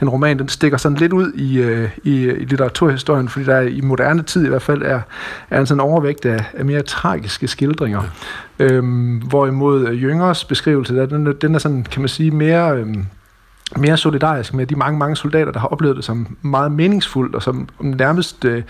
[0.00, 3.80] den roman, den stikker sådan lidt ud i, øh, i, i litteraturhistorien, fordi der i
[3.80, 5.00] moderne tid i hvert fald er,
[5.50, 8.00] er en sådan overvægt af, af mere tragiske skildringer.
[8.00, 8.64] Mm.
[8.64, 12.76] Øhm, hvorimod Jøngers beskrivelse, der, den, den er sådan, kan man sige, mere...
[12.76, 12.96] Øh,
[13.76, 17.42] mere solidarisk med de mange, mange soldater, der har oplevet det som meget meningsfuldt, og
[17.42, 18.62] som nærmest øh,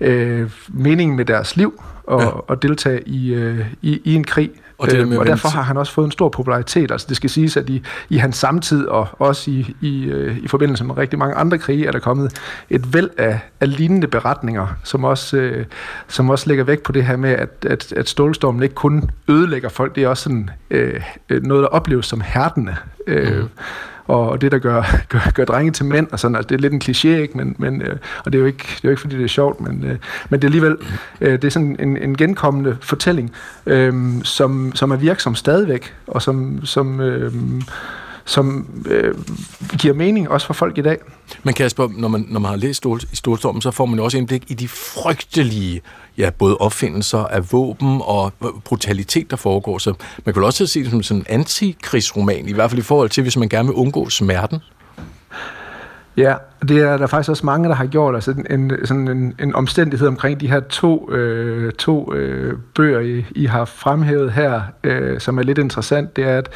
[0.00, 2.52] øh, meningen med deres liv, og, ja.
[2.52, 4.50] at deltage i, øh, i, i en krig.
[4.78, 6.90] Og, det øh, og derfor har han også fået en stor popularitet.
[6.90, 10.48] Altså det skal siges, at i, i hans samtid, og også i, i, øh, i
[10.48, 12.40] forbindelse med rigtig mange andre krige, er der kommet
[12.70, 15.66] et væld af, af lignende beretninger, som også, øh,
[16.08, 19.68] som også lægger væk på det her med, at, at, at stålstormen ikke kun ødelægger
[19.68, 22.76] folk, det er også sådan, øh, noget, der opleves som hærdende.
[23.06, 23.48] Øh, mm
[24.10, 24.82] og det, der gør,
[25.12, 27.36] gør, gør drenge til mænd, og sådan, altså, det er lidt en kliché, ikke?
[27.36, 29.28] Men, men, øh, og det er, jo ikke, det er jo ikke, fordi det er
[29.28, 29.96] sjovt, men, øh,
[30.28, 30.76] men det er alligevel
[31.20, 33.32] øh, det er sådan en, en genkommende fortælling,
[33.66, 37.32] øh, som, som er virksom stadigvæk, og som, som, øh,
[38.30, 39.14] som øh,
[39.78, 40.98] giver mening også for folk i dag.
[41.42, 44.04] Men Kasper, når man, når man har læst Stol, i Stolstormen, så får man jo
[44.04, 45.80] også indblik i de frygtelige
[46.18, 48.32] ja, både opfindelser af våben og
[48.64, 49.78] brutalitet, der foregår.
[49.78, 49.90] Så
[50.24, 53.10] man kan vel også se det som sådan en antikrigsroman, i hvert fald i forhold
[53.10, 54.58] til, hvis man gerne vil undgå smerten.
[56.16, 56.34] Ja,
[56.68, 58.14] det er der faktisk også mange, der har gjort.
[58.14, 63.24] Altså en, sådan en, en omstændighed omkring de her to, øh, to øh, bøger, I,
[63.30, 66.48] I har fremhævet her, øh, som er lidt interessant, det er, at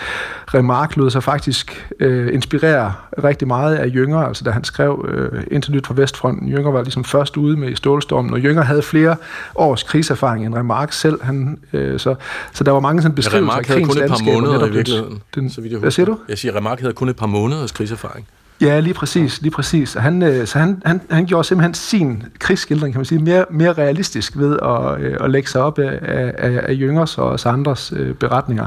[0.54, 2.92] Remark lod sig faktisk øh, inspirere
[3.24, 6.48] rigtig meget af Jønger, altså da han skrev øh, Internyt fra Vestfronten.
[6.48, 9.16] Jønger var ligesom først ude med i Stålstormen, og Jønger havde flere
[9.54, 11.22] års krigserfaring end Remark selv.
[11.22, 12.14] Han, øh, så,
[12.52, 14.10] så der var mange sådan beskrivelser af krigens landskab.
[14.10, 15.22] Remark havde kun et par måneder i virkeligheden.
[15.34, 16.18] Den, så hvad siger du?
[16.28, 18.26] Jeg siger, Remark havde kun et par måneders krigserfaring.
[18.60, 19.96] Ja, lige præcis, lige præcis.
[19.96, 23.44] Og han, øh, så han, han, han gjorde simpelthen sin krigsskildring, kan man sige, mere,
[23.50, 25.98] mere realistisk ved at, øh, at lægge sig op af,
[26.38, 28.66] af, af Jøngers og os andres øh, beretninger.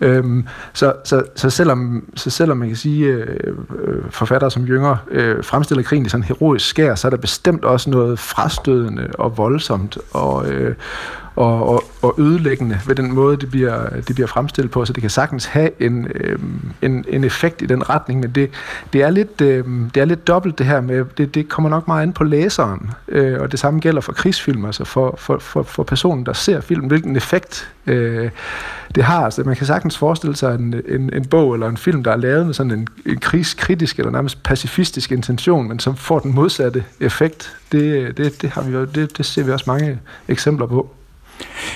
[0.00, 4.96] Øhm, så, så, så, selvom, så selvom man kan sige, øh, øh, forfattere som Jønger
[5.10, 9.08] øh, fremstiller krigen i sådan en heroisk skær, så er der bestemt også noget frastødende
[9.18, 10.74] og voldsomt og, øh,
[11.36, 15.00] og, og, og ødelæggende ved den måde, det bliver, det bliver fremstillet på, så det
[15.00, 16.38] kan sagtens have en, øh,
[16.82, 18.50] en, en effekt i den retning, men det,
[18.92, 19.64] det, er, lidt, øh,
[19.94, 22.90] det er lidt dobbelt det her med, det, det kommer nok meget an på læseren,
[23.08, 26.60] øh, og det samme gælder for krigsfilm, altså for, for, for, for personen, der ser
[26.60, 28.30] filmen, hvilken effekt øh,
[28.94, 29.24] det har.
[29.24, 32.16] Altså, man kan sagtens forestille sig en, en, en bog eller en film, der er
[32.16, 36.84] lavet med sådan en, en krigskritisk eller nærmest pacifistisk intention, men som får den modsatte
[37.00, 37.56] effekt.
[37.72, 40.94] Det, det, det, har vi, det, det ser vi også mange eksempler på.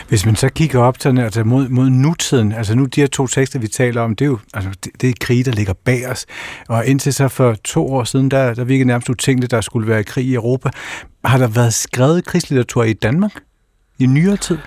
[0.08, 3.26] Hvis man så kigger op til, altså mod, mod nutiden, altså nu de her to
[3.26, 6.10] tekster, vi taler om, det er jo altså, det, det er krig, der ligger bag
[6.10, 6.26] os.
[6.68, 10.04] Og indtil så for to år siden, der, der virkede nærmest utænkeligt, der skulle være
[10.04, 10.70] krig i Europa.
[11.24, 13.32] Har der været skrevet krigslitteratur i Danmark
[13.98, 14.58] i nyere tid?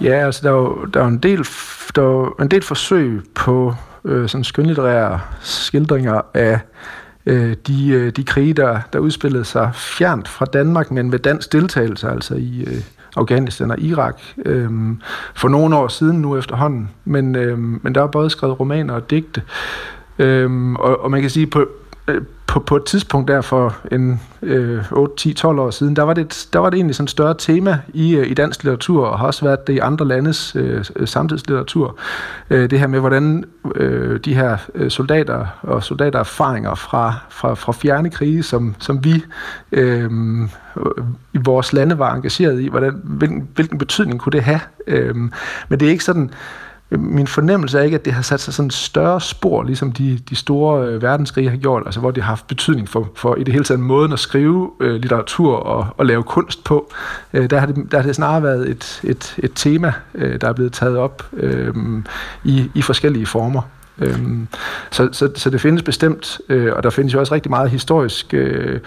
[0.00, 1.46] Ja, altså der er jo, der er en, del,
[1.96, 2.02] der
[2.38, 6.60] er en del forsøg på øh, sådan skønlitterære skildringer af
[7.26, 11.52] øh, de, øh, de krige, der, der udspillede sig fjernt fra Danmark, men med dansk
[11.52, 12.82] deltagelse, altså i, øh,
[13.16, 14.70] Afghanistan og Irak øh,
[15.34, 16.90] for nogle år siden nu efterhånden.
[17.04, 19.42] Men, øh, men der er både skrevet romaner og digte.
[20.18, 21.66] Øhm, og, og man kan sige, på,
[22.08, 26.02] Øh, på, på et tidspunkt der for en øh, 8, 10, 12 år siden, der
[26.02, 29.06] var det, der var det egentlig sådan et større tema i, øh, i dansk litteratur,
[29.06, 31.98] og har også været det i andre landes øh, samtidslitteratur.
[32.50, 33.44] Øh, det her med, hvordan
[33.74, 39.24] øh, de her øh, soldater og soldatererfaringer fra, fra, fra fjerne krige, som, som vi
[39.72, 40.10] øh,
[41.32, 44.60] i vores lande var engageret i, hvordan, hvilken, hvilken betydning kunne det have.
[44.86, 45.16] Øh,
[45.68, 46.30] men det er ikke sådan
[46.90, 50.36] min fornemmelse er ikke, at det har sat sig sådan større spor, ligesom de, de
[50.36, 53.52] store øh, verdenskrige har gjort, altså hvor det har haft betydning for, for i det
[53.52, 56.92] hele taget måden at skrive øh, litteratur og, og lave kunst på.
[57.32, 60.48] Øh, der, har det, der har det snarere været et, et, et tema, øh, der
[60.48, 61.74] er blevet taget op øh,
[62.44, 63.62] i, i forskellige former.
[63.98, 64.48] Øhm,
[64.90, 68.34] så, så, så det findes bestemt, øh, og der findes jo også rigtig meget historisk
[68.34, 68.80] øh,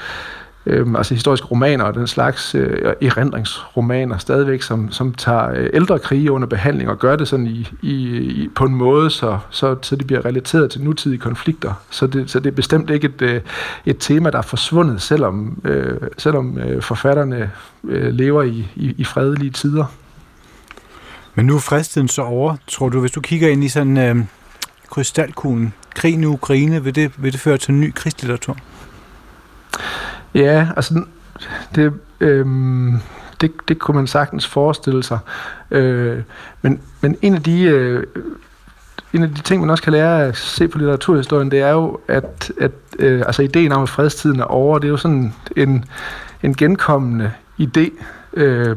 [0.65, 5.99] øh, altså historiske romaner og den slags øh, erindringsromaner stadigvæk, som, som tager øh, ældre
[5.99, 9.75] krige under behandling og gør det sådan i, i, i, på en måde, så, så,
[9.81, 11.73] så det bliver relateret til nutidige konflikter.
[11.89, 13.41] Så det, så det er bestemt ikke et, øh,
[13.85, 17.51] et tema, der er forsvundet, selvom, øh, selvom øh, forfatterne
[17.83, 19.85] øh, lever i, i, i fredelige tider.
[21.35, 24.15] Men nu er fristiden så over, tror du, hvis du kigger ind i sådan øh,
[24.89, 28.57] krystalkuglen, krigen i Ukraine, vil det, vil det føre til en ny krigslitteratur?
[30.33, 31.03] Ja, altså
[31.75, 32.95] det, øhm,
[33.41, 35.19] det, det kunne man sagtens forestille sig.
[35.71, 36.21] Øh,
[36.61, 38.03] men, men en af de øh,
[39.13, 41.99] en af de ting, man også kan lære at se på litteraturhistorien, det er jo,
[42.07, 45.85] at, at øh, altså ideen om, at fredstiden er over, det er jo sådan en,
[46.43, 47.89] en genkommende idé.
[48.33, 48.75] Øh,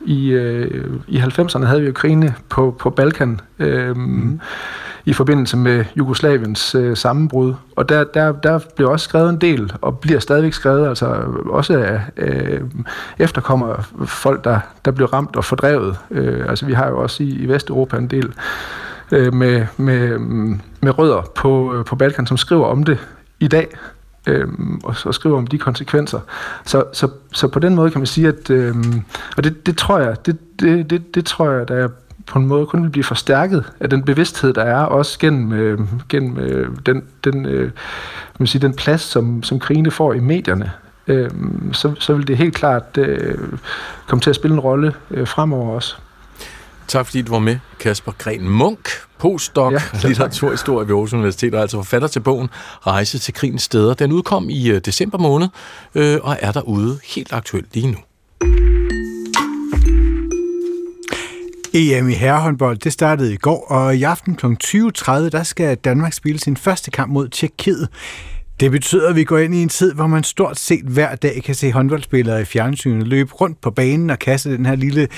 [0.00, 4.40] i, øh, I 90'erne havde vi jo krigene på, på Balkan øh, mm
[5.06, 7.54] i forbindelse med Jugoslaviens øh, sammenbrud.
[7.76, 11.06] Og der, der, der blev også skrevet en del, og bliver stadigvæk skrevet, altså
[11.50, 12.60] også af øh,
[13.18, 15.96] efterkommer folk, der, der blev ramt og fordrevet.
[16.10, 18.32] Øh, altså vi har jo også i, i Vesteuropa en del
[19.12, 20.18] øh, med, med,
[20.80, 22.98] med rødder på, øh, på Balkan, som skriver om det
[23.40, 23.68] i dag
[24.26, 24.48] øh,
[24.84, 26.20] og, og skriver om de konsekvenser.
[26.64, 28.74] Så, så, så på den måde kan man sige, at øh,
[29.36, 31.88] og det, det tror jeg, det, det, det, det tror jeg, der er
[32.26, 35.80] på en måde kun vil blive forstærket af den bevidsthed, der er, også gennem, øh,
[36.08, 37.70] gennem øh, den, den, øh,
[38.38, 40.72] man sige, den plads, som, som krigene får i medierne.
[41.06, 41.30] Øh,
[41.72, 43.38] så, så vil det helt klart øh,
[44.06, 45.96] komme til at spille en rolle øh, fremover også.
[46.88, 51.60] Tak fordi du var med, Kasper Gren Munk, postdoc, ja, litteraturhistorie ved Aarhus Universitet, og
[51.60, 52.50] altså forfatter til bogen
[52.86, 53.94] Rejse til krigens steder.
[53.94, 55.48] Den udkom i uh, december måned,
[55.94, 57.98] øh, og er derude helt aktuelt lige nu.
[61.78, 64.46] EM i herrehåndbold, det startede i går, og i aften kl.
[64.46, 67.88] 20.30, der skal Danmark spille sin første kamp mod Tjekkiet.
[68.60, 71.42] Det betyder, at vi går ind i en tid, hvor man stort set hver dag
[71.44, 75.08] kan se håndboldspillere i fjernsynet løbe rundt på banen og kaste den her lille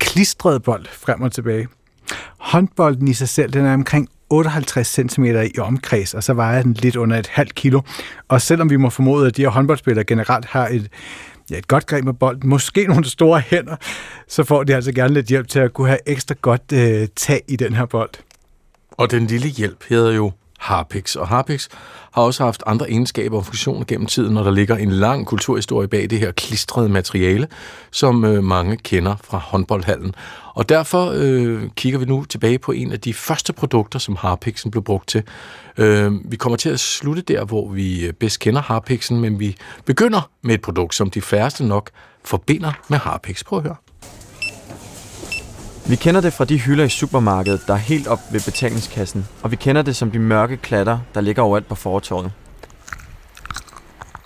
[0.00, 1.68] klistrede bold frem og tilbage.
[2.38, 6.72] Håndbolden i sig selv, den er omkring 58 cm i omkreds, og så vejer den
[6.72, 7.80] lidt under et halvt kilo.
[8.28, 10.88] Og selvom vi må formode, at de her håndboldspillere generelt har et,
[11.50, 13.76] ja, et godt greb med bolden, måske nogle store hænder,
[14.28, 17.42] så får de altså gerne lidt hjælp til at kunne have ekstra godt øh, tag
[17.48, 18.10] i den her bold.
[18.90, 20.32] Og den lille hjælp hedder jo
[20.66, 21.16] harpiks.
[21.16, 21.68] Og harpiks
[22.12, 25.88] har også haft andre egenskaber og funktioner gennem tiden, når der ligger en lang kulturhistorie
[25.88, 27.48] bag det her klistrede materiale,
[27.90, 30.14] som øh, mange kender fra håndboldhallen.
[30.54, 34.70] Og derfor øh, kigger vi nu tilbage på en af de første produkter, som harpiksen
[34.70, 35.22] blev brugt til.
[35.76, 39.56] Øh, vi kommer til at slutte der, hvor vi øh, bedst kender harpiksen, men vi
[39.84, 41.90] begynder med et produkt, som de færreste nok
[42.24, 43.44] forbinder med harpiks.
[43.44, 43.85] Prøv at høre.
[45.88, 49.50] Vi kender det fra de hylder i supermarkedet, der er helt op ved betalingskassen, og
[49.50, 52.32] vi kender det som de mørke klatter, der ligger overalt på fortorvet.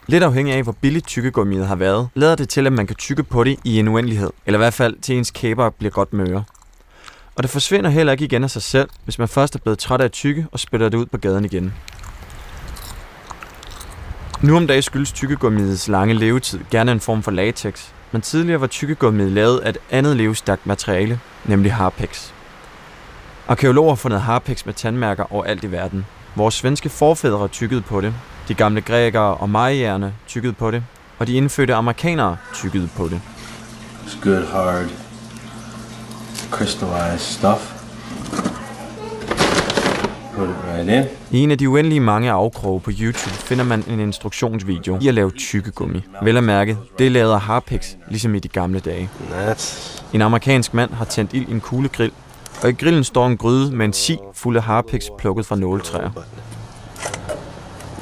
[0.07, 3.23] Lidt afhængig af, hvor billigt tykkegummiet har været, lader det til, at man kan tykke
[3.23, 6.45] på det i en uendelighed, eller i hvert fald til ens kæber bliver godt møre.
[7.37, 10.01] Og det forsvinder heller ikke igen af sig selv, hvis man først er blevet træt
[10.01, 11.75] af at tykke og spytter det ud på gaden igen.
[14.43, 18.67] Nu om dagen skyldes tykkegummiets lange levetid gerne en form for latex, men tidligere var
[18.67, 22.31] tykkegummiet lavet af et andet levestærkt materiale, nemlig harpex.
[23.49, 26.07] Arkeologer har fundet harpex med tandmærker overalt i verden.
[26.35, 28.15] Vores svenske forfædre tykkede på det,
[28.49, 30.83] de gamle grækere og majerne tykkede på det,
[31.19, 33.21] og de indfødte amerikanere tykkede på det.
[34.07, 34.89] It's good, hard,
[36.51, 37.81] crystallized stuff.
[40.41, 41.09] Right.
[41.31, 45.15] I en af de uendelige mange afkroge på YouTube finder man en instruktionsvideo i at
[45.15, 46.03] lave tykkegummi.
[46.23, 49.11] Vel at mærke, det lavet af harpex, ligesom i de gamle dage.
[49.31, 52.13] That's En amerikansk mand har tændt ild i en kuglegrill,
[52.63, 56.11] og i grillen står en gryde med en si fuld af harpex plukket fra nåletræer.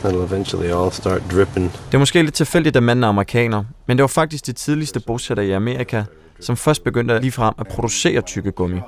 [0.05, 1.73] That'll eventually all start dripping.
[1.87, 5.01] Det er måske lidt tilfældigt, at manden er amerikaner, men det var faktisk de tidligste
[5.01, 6.05] bosættere i Amerika,
[6.41, 8.81] som først begyndte ligefrem at producere tykkegummi.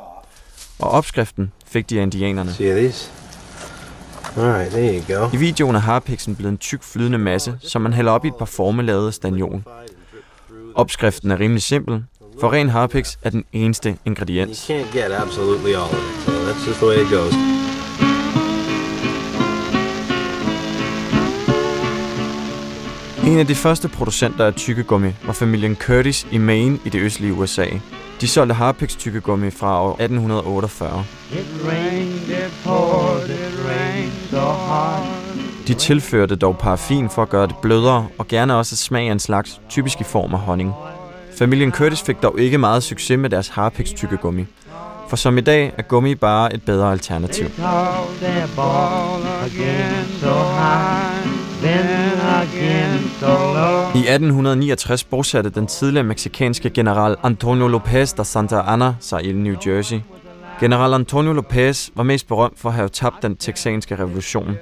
[0.78, 2.52] Og opskriften fik de af indianerne.
[2.52, 3.10] See these?
[4.36, 5.28] Alright, there you go.
[5.32, 8.34] I videoen er harpixen blevet en tyk flydende masse, som man hælder op i et
[8.34, 9.62] par forme lavet af staniol.
[10.74, 12.04] Opskriften er rimelig simpel,
[12.40, 14.66] for ren harpix er den eneste ingrediens.
[14.68, 17.34] You can't get absolutely all of it, so that's just the way it goes.
[23.26, 27.32] En af de første producenter af tykkegummi var familien Curtis i Maine i det østlige
[27.32, 27.66] USA.
[28.20, 31.04] De solgte harpix tykkegummi fra år 1848.
[31.32, 33.49] It rained, it poured, it.
[35.68, 39.18] De tilførte dog paraffin for at gøre det blødere, og gerne også smag af en
[39.18, 40.74] slags, typisk i form af honning.
[41.38, 44.46] Familien Curtis fik dog ikke meget succes med deres harpix tykkegummi.
[45.08, 47.46] For som i dag er gummi bare et bedre alternativ.
[53.94, 59.54] I 1869 bosatte den tidligere meksikanske general Antonio Lopez da Santa Anna sig i New
[59.66, 60.00] Jersey.
[60.60, 64.56] General Antonio Lopez var mest berømt for at have tabt den texanske revolution.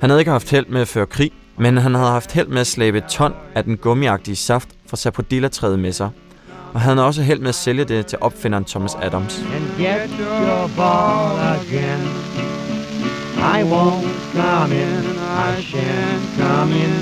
[0.00, 2.60] Han havde ikke haft held med at føre krig, men han havde haft held med
[2.60, 6.10] at slæbe et ton af den gummiagtige saft fra sapodilla-træet med sig.
[6.74, 9.38] Og han havde også held med at sælge det til opfinderen Thomas Adams.
[9.54, 12.00] And get your ball again.
[13.36, 15.04] I won't come in,
[15.48, 16.92] I shan't come in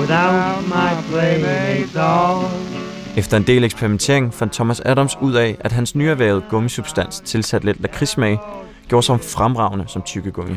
[0.00, 2.75] without my playmates all.
[3.16, 7.80] Efter en del eksperimentering fandt Thomas Adams ud af, at hans nyerhvervede gummisubstans tilsat lidt
[7.80, 8.38] lakridsmag
[8.88, 10.54] gjorde sig fremragende som tykkegummi.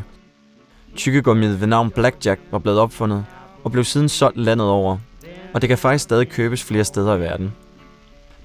[0.96, 3.26] Tykkegummiet ved navn Blackjack var blevet opfundet
[3.64, 4.98] og blev siden solgt landet over,
[5.54, 7.54] og det kan faktisk stadig købes flere steder i verden.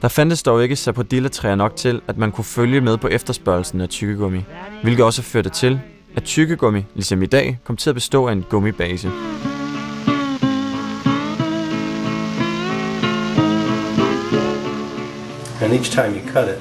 [0.03, 3.89] Der fandtes dog ikke sapodillatræer nok til, at man kunne følge med på efterspørgelsen af
[3.89, 4.45] tykkegummi,
[4.83, 5.81] hvilket også førte til,
[6.17, 9.11] at tykkegummi, ligesom i dag, kom til at bestå af en gummibase.
[15.65, 16.61] And each time you cut it,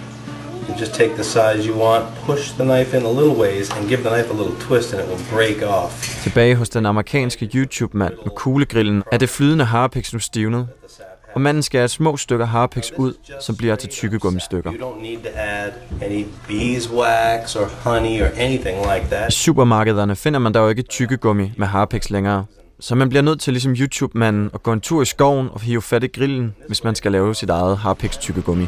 [0.70, 3.90] you just take the size you want, push the knife in a little ways, and
[3.90, 6.24] give the knife a little twist, and it will break off.
[6.24, 10.68] Tilbage hos den amerikanske YouTube-mand med kuglegrillen er det flydende harpiks nu stivnet,
[11.36, 13.90] og manden skærer små stykker harpiks ud, som bliver til
[18.38, 22.46] anything like I supermarkederne finder man dog ikke tykkegummi med harpiks længere,
[22.84, 25.82] så man bliver nødt til ligesom YouTube-manden at gå en tur i skoven og hive
[25.82, 28.68] fat i grillen, hvis man skal lave sit eget harpiks tykkegummi.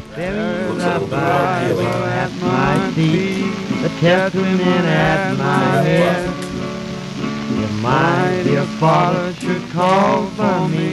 [8.56, 10.88] There's father should call for me,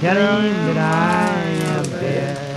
[0.00, 1.38] tell him that I
[1.76, 2.47] am dead.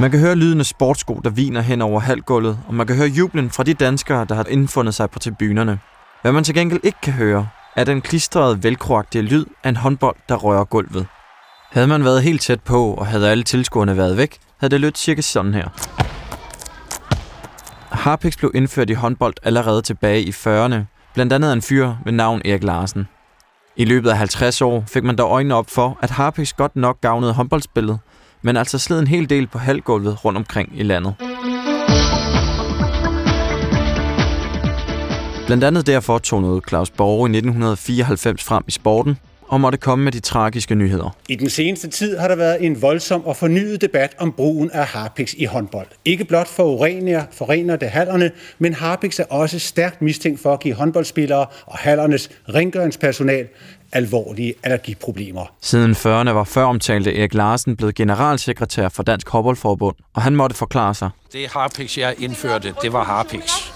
[0.00, 3.08] Man kan høre lyden af sportsko, der viner hen over halvgulvet, og man kan høre
[3.08, 5.78] jublen fra de danskere, der har indfundet sig på tribunerne.
[6.22, 10.16] Hvad man til gengæld ikke kan høre, er den klistrede, velkroagtige lyd af en håndbold,
[10.28, 11.06] der rører gulvet.
[11.70, 14.98] Havde man været helt tæt på, og havde alle tilskuerne været væk, havde det lyttet
[14.98, 15.68] cirka sådan her.
[17.90, 20.76] Harpix blev indført i håndbold allerede tilbage i 40'erne,
[21.14, 23.08] blandt andet af en fyr ved navn Erik Larsen.
[23.76, 27.00] I løbet af 50 år fik man dog øjnene op for, at Harpix godt nok
[27.00, 27.98] gavnede håndboldspillet,
[28.42, 31.14] men altså sled en hel del på halvgulvet rundt omkring i landet.
[35.46, 39.18] Blandt andet derfor tog noget Claus Borge i 1994 frem i sporten
[39.48, 41.16] og måtte komme med de tragiske nyheder.
[41.28, 44.86] I den seneste tid har der været en voldsom og fornyet debat om brugen af
[44.86, 45.86] harpiks i håndbold.
[46.04, 50.60] Ikke blot for urener, forener det hallerne, men harpiks er også stærkt mistænkt for at
[50.60, 53.46] give håndboldspillere og hallernes rengøringspersonal
[53.92, 55.44] alvorlige allergiproblemer.
[55.60, 60.56] Siden 40'erne var før omtalte Erik Larsen blevet generalsekretær for Dansk Håndboldforbund, og han måtte
[60.56, 61.10] forklare sig.
[61.32, 63.70] Det Harpix, jeg indførte, det var Harpix.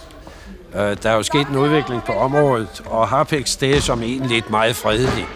[0.74, 4.38] Øh, Der er jo sket en udvikling på området, og Harpix, det er som egentlig
[4.38, 5.28] et meget fredeligt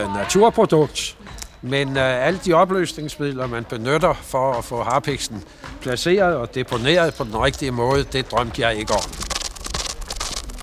[0.00, 1.16] øh, naturprodukt.
[1.62, 5.42] Men øh, alle de opløsningsmidler, man benytter for at få Harpixen
[5.80, 9.33] placeret og deponeret på den rigtige måde, det drømte jeg ikke om.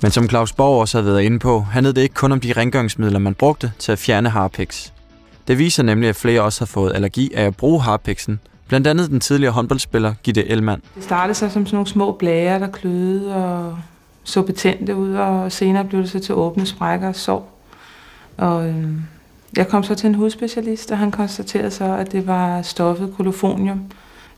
[0.01, 2.53] Men som Claus Borg også havde været inde på, handlede det ikke kun om de
[2.53, 4.93] rengøringsmidler, man brugte til at fjerne harpiks.
[5.47, 8.39] Det viser nemlig, at flere også har fået allergi af at bruge harpiksen,
[8.71, 10.81] Blandt andet den tidligere håndboldspiller Gitte Elmand.
[10.95, 13.77] Det startede så som sådan nogle små blære, der kløede og
[14.23, 17.57] så betændte ud, og senere blev det så til åbne sprækker og sår.
[18.37, 18.87] Og øh,
[19.57, 23.81] jeg kom så til en hudspecialist, og han konstaterede så, at det var stoffet kolofonium,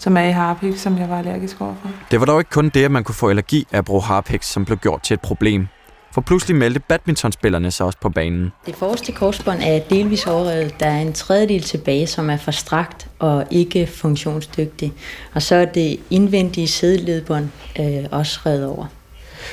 [0.04, 1.90] som er i harpix, som jeg var allergisk overfor.
[2.12, 4.46] Det var dog ikke kun det, at man kunne få allergi af at bruge harpix,
[4.46, 5.68] som blev gjort til et problem.
[6.14, 8.52] For pludselig meldte badmintonspillerne sig også på banen.
[8.66, 10.80] Det forreste korsbånd er delvis overrevet.
[10.80, 14.94] Der er en tredjedel tilbage, som er for strakt og ikke funktionsdygtig.
[15.34, 17.50] Og så er det indvendige sædeledbånd
[17.80, 18.86] øh, også revet over.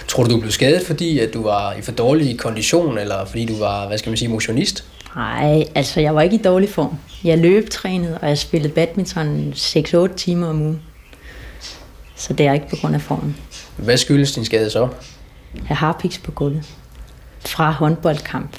[0.09, 3.47] Tror du, du blev skadet, fordi at du var i for dårlig kondition, eller fordi
[3.47, 4.85] du var, hvad skal man sige, motionist?
[5.17, 6.99] Nej, altså jeg var ikke i dårlig form.
[7.25, 10.83] Jeg løbetrænede, og jeg spillede badminton 6-8 timer om ugen.
[12.15, 13.37] Så det er ikke på grund af formen.
[13.77, 14.89] Hvad skyldes din skade så?
[15.69, 16.65] Jeg har piks på gulvet.
[17.47, 18.57] Fra håndboldkamp.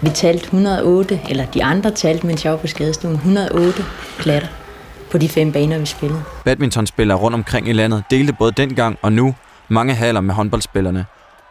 [0.00, 3.84] Vi talte 108, eller de andre talte, mens jeg var på skadestuen, 108
[4.18, 4.48] klatter
[5.10, 6.22] på de fem baner, vi spillede.
[6.44, 9.34] Badmintonspillere rundt omkring i landet delte både dengang og nu
[9.68, 11.04] mange haler med håndboldspillerne.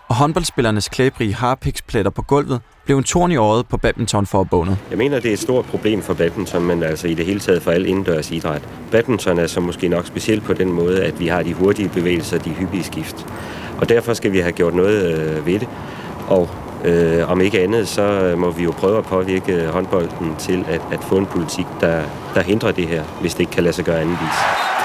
[0.10, 4.78] Og håndboldspillernes klæbrige harpikspletter på gulvet blev en torn i øjet på badmintonforbundet.
[4.89, 7.62] Jeg mener, det er et stort problem for badminton, men altså i det hele taget
[7.62, 8.62] for al indendørs idræt.
[8.91, 12.38] Badminton er så måske nok specielt på den måde, at vi har de hurtige bevægelser,
[12.38, 13.26] de hyppige skift.
[13.78, 15.68] Og derfor skal vi have gjort noget øh, ved det.
[16.28, 16.49] Og
[16.86, 20.82] øh, om ikke andet, så øh, må vi jo prøve at påvirke håndbolden til at,
[20.91, 22.01] at få en politik, der,
[22.36, 24.76] der hindrer det her, hvis det ikke kan lade sig gøre anden vis.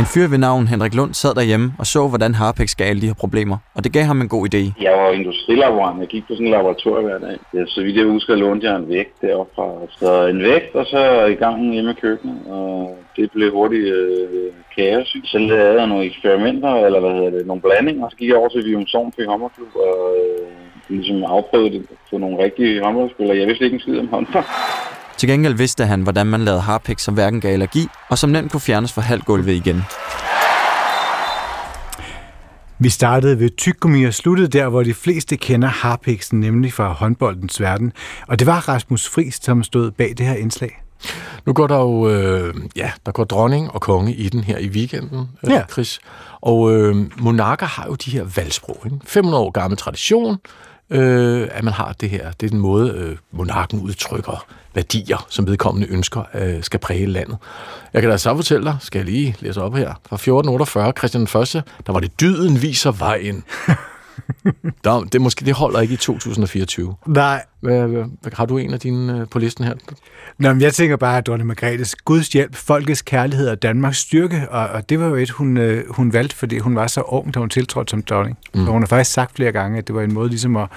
[0.00, 3.06] En fyr ved navn Henrik Lund sad derhjemme og så, hvordan Harpex gav alle de
[3.06, 4.62] her problemer, og det gav ham en god idé.
[4.82, 6.00] Jeg var industrilaborant.
[6.00, 7.36] Jeg gik på sådan en laboratorium hver dag.
[7.54, 9.66] Ja, så vidt jeg husker, lånte jeg en vægt deroppe fra.
[10.00, 12.38] Så en vægt, og så i gang hjemme i køkkenet.
[12.46, 15.16] Og det blev hurtigt øh, kaos.
[15.24, 18.08] Så lavede jeg nogle eksperimenter, eller hvad hedder det, nogle blandinger.
[18.08, 20.48] Så gik jeg over til Vium Sovnfri Håndboldklub og øh,
[20.88, 23.38] ligesom afprøvede det på nogle rigtige håndboldspillere.
[23.38, 24.44] Jeg vidste ikke en skid om håndbold.
[25.20, 28.52] Til gengæld vidste han, hvordan man lavede Harpex, som hverken gav allergi, og som nemt
[28.52, 29.82] kunne fjernes fra halvgulvet igen.
[32.78, 37.60] Vi startede ved tyggegummi og sluttede der, hvor de fleste kender harpiksen, nemlig fra håndboldens
[37.60, 37.92] verden.
[38.28, 40.82] Og det var Rasmus Friis, som stod bag det her indslag.
[41.46, 44.68] Nu går der jo, øh, ja, der går dronning og konge i den her i
[44.68, 45.62] weekenden, øh, Ja.
[45.72, 46.00] Chris.
[46.40, 48.82] Og øh, monarker har jo de her valgsprog.
[48.84, 48.96] Ikke?
[49.04, 50.36] 500 år gammel tradition,
[50.90, 52.32] øh, at man har det her.
[52.32, 57.38] Det er den måde, øh, monarken udtrykker værdier, som vedkommende ønsker øh, skal præge landet.
[57.92, 61.22] Jeg kan da så fortælle dig, skal jeg lige læse op her, fra 1448, Christian
[61.22, 63.44] 1., der var det dyden viser vejen.
[64.84, 66.94] der, det, måske, det holder ikke i 2024.
[67.06, 67.44] Nej.
[67.60, 69.74] Hvad, har du en af dine øh, på listen her?
[70.38, 74.46] Nå, men jeg tænker bare, at dronning Margrethes Guds hjælp, folkets kærlighed og Danmarks styrke,
[74.50, 77.34] og, og det var jo et, hun, øh, hun valgte, fordi hun var så ung,
[77.34, 78.38] da hun tiltrådte som dronning.
[78.54, 78.66] Mm.
[78.66, 80.68] Og hun har faktisk sagt flere gange, at det var en måde ligesom at,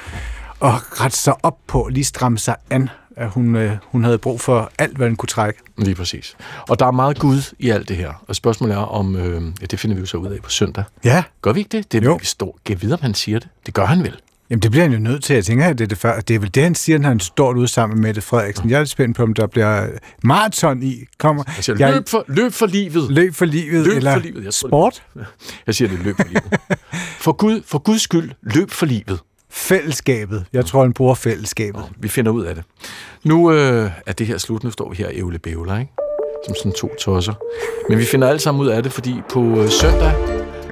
[0.62, 4.41] at rette sig op på, lige stramme sig an, at hun, øh, hun havde brug
[4.41, 5.59] for alt, hvad den kunne trække.
[5.78, 6.36] Lige præcis.
[6.70, 8.24] Og der er meget Gud i alt det her.
[8.28, 10.84] Og spørgsmålet er, om øh, ja, det finder vi jo så ud af på søndag.
[11.03, 11.24] Ja.
[11.41, 11.91] Gør vi ikke det?
[11.91, 13.47] Det er, vi står, kan vide, om han siger det.
[13.66, 14.16] Det gør han vel.
[14.49, 15.34] Jamen, det bliver han jo nødt til.
[15.34, 16.20] Jeg tænker, at det er, det, før.
[16.20, 18.70] det er vel det, han siger, når han står ude sammen med Mette Frederiksen.
[18.70, 19.88] Jeg er spændt på, om der bliver
[20.24, 20.95] maraton i.
[21.18, 21.43] Kommer.
[21.55, 23.11] Jeg siger, løb, for, løb for livet.
[23.11, 24.43] Løb for livet, Løb eller for livet.
[24.43, 25.03] Jeg sport.
[25.68, 26.59] Jeg siger det, løb for livet.
[27.20, 29.20] For, Gud, for Guds skyld, løb for livet.
[29.56, 30.45] Fællesskabet.
[30.54, 31.84] Jeg tror, han bruger fællesskabet.
[31.97, 32.64] Vi finder ud af det.
[33.24, 34.64] Nu øh, er det her slut.
[34.64, 35.91] Nu står vi her i Ævle Bævler, ikke?
[36.45, 37.34] Som sådan to tosser.
[37.89, 40.14] Men vi finder alt sammen ud af det, fordi på øh, søndag,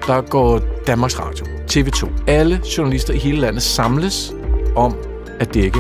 [0.08, 4.34] der går Danmarks Radio, TV2, alle journalister i hele landet samles
[4.76, 4.96] om
[5.40, 5.80] at dække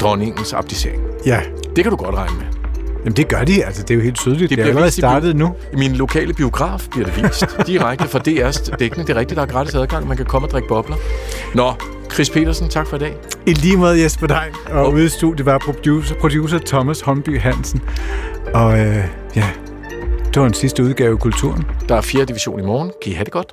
[0.00, 1.02] dronningens abdicering.
[1.26, 1.40] Ja.
[1.76, 2.63] Det kan du godt regne med.
[3.04, 3.64] Jamen, det gør de.
[3.64, 4.50] Altså, det er jo helt tydeligt.
[4.50, 5.54] Det, det er allerede startet nu.
[5.72, 9.08] I min lokale biograf bliver det vist direkte fra DR's dækning.
[9.08, 10.08] Det er rigtigt, der er gratis adgang.
[10.08, 10.96] Man kan komme og drikke bobler.
[11.54, 11.72] Nå,
[12.12, 13.16] Chris Petersen, tak for i dag.
[13.46, 14.54] I lige måde Jesper Dein.
[14.70, 17.82] Og ude i studiet var producer, producer Thomas Holmby Hansen.
[18.54, 19.04] Og øh,
[19.36, 19.50] ja,
[20.34, 21.64] det var en sidste udgave af Kulturen.
[21.88, 22.24] Der er 4.
[22.24, 22.92] division i morgen.
[23.02, 23.52] Kan I have det godt?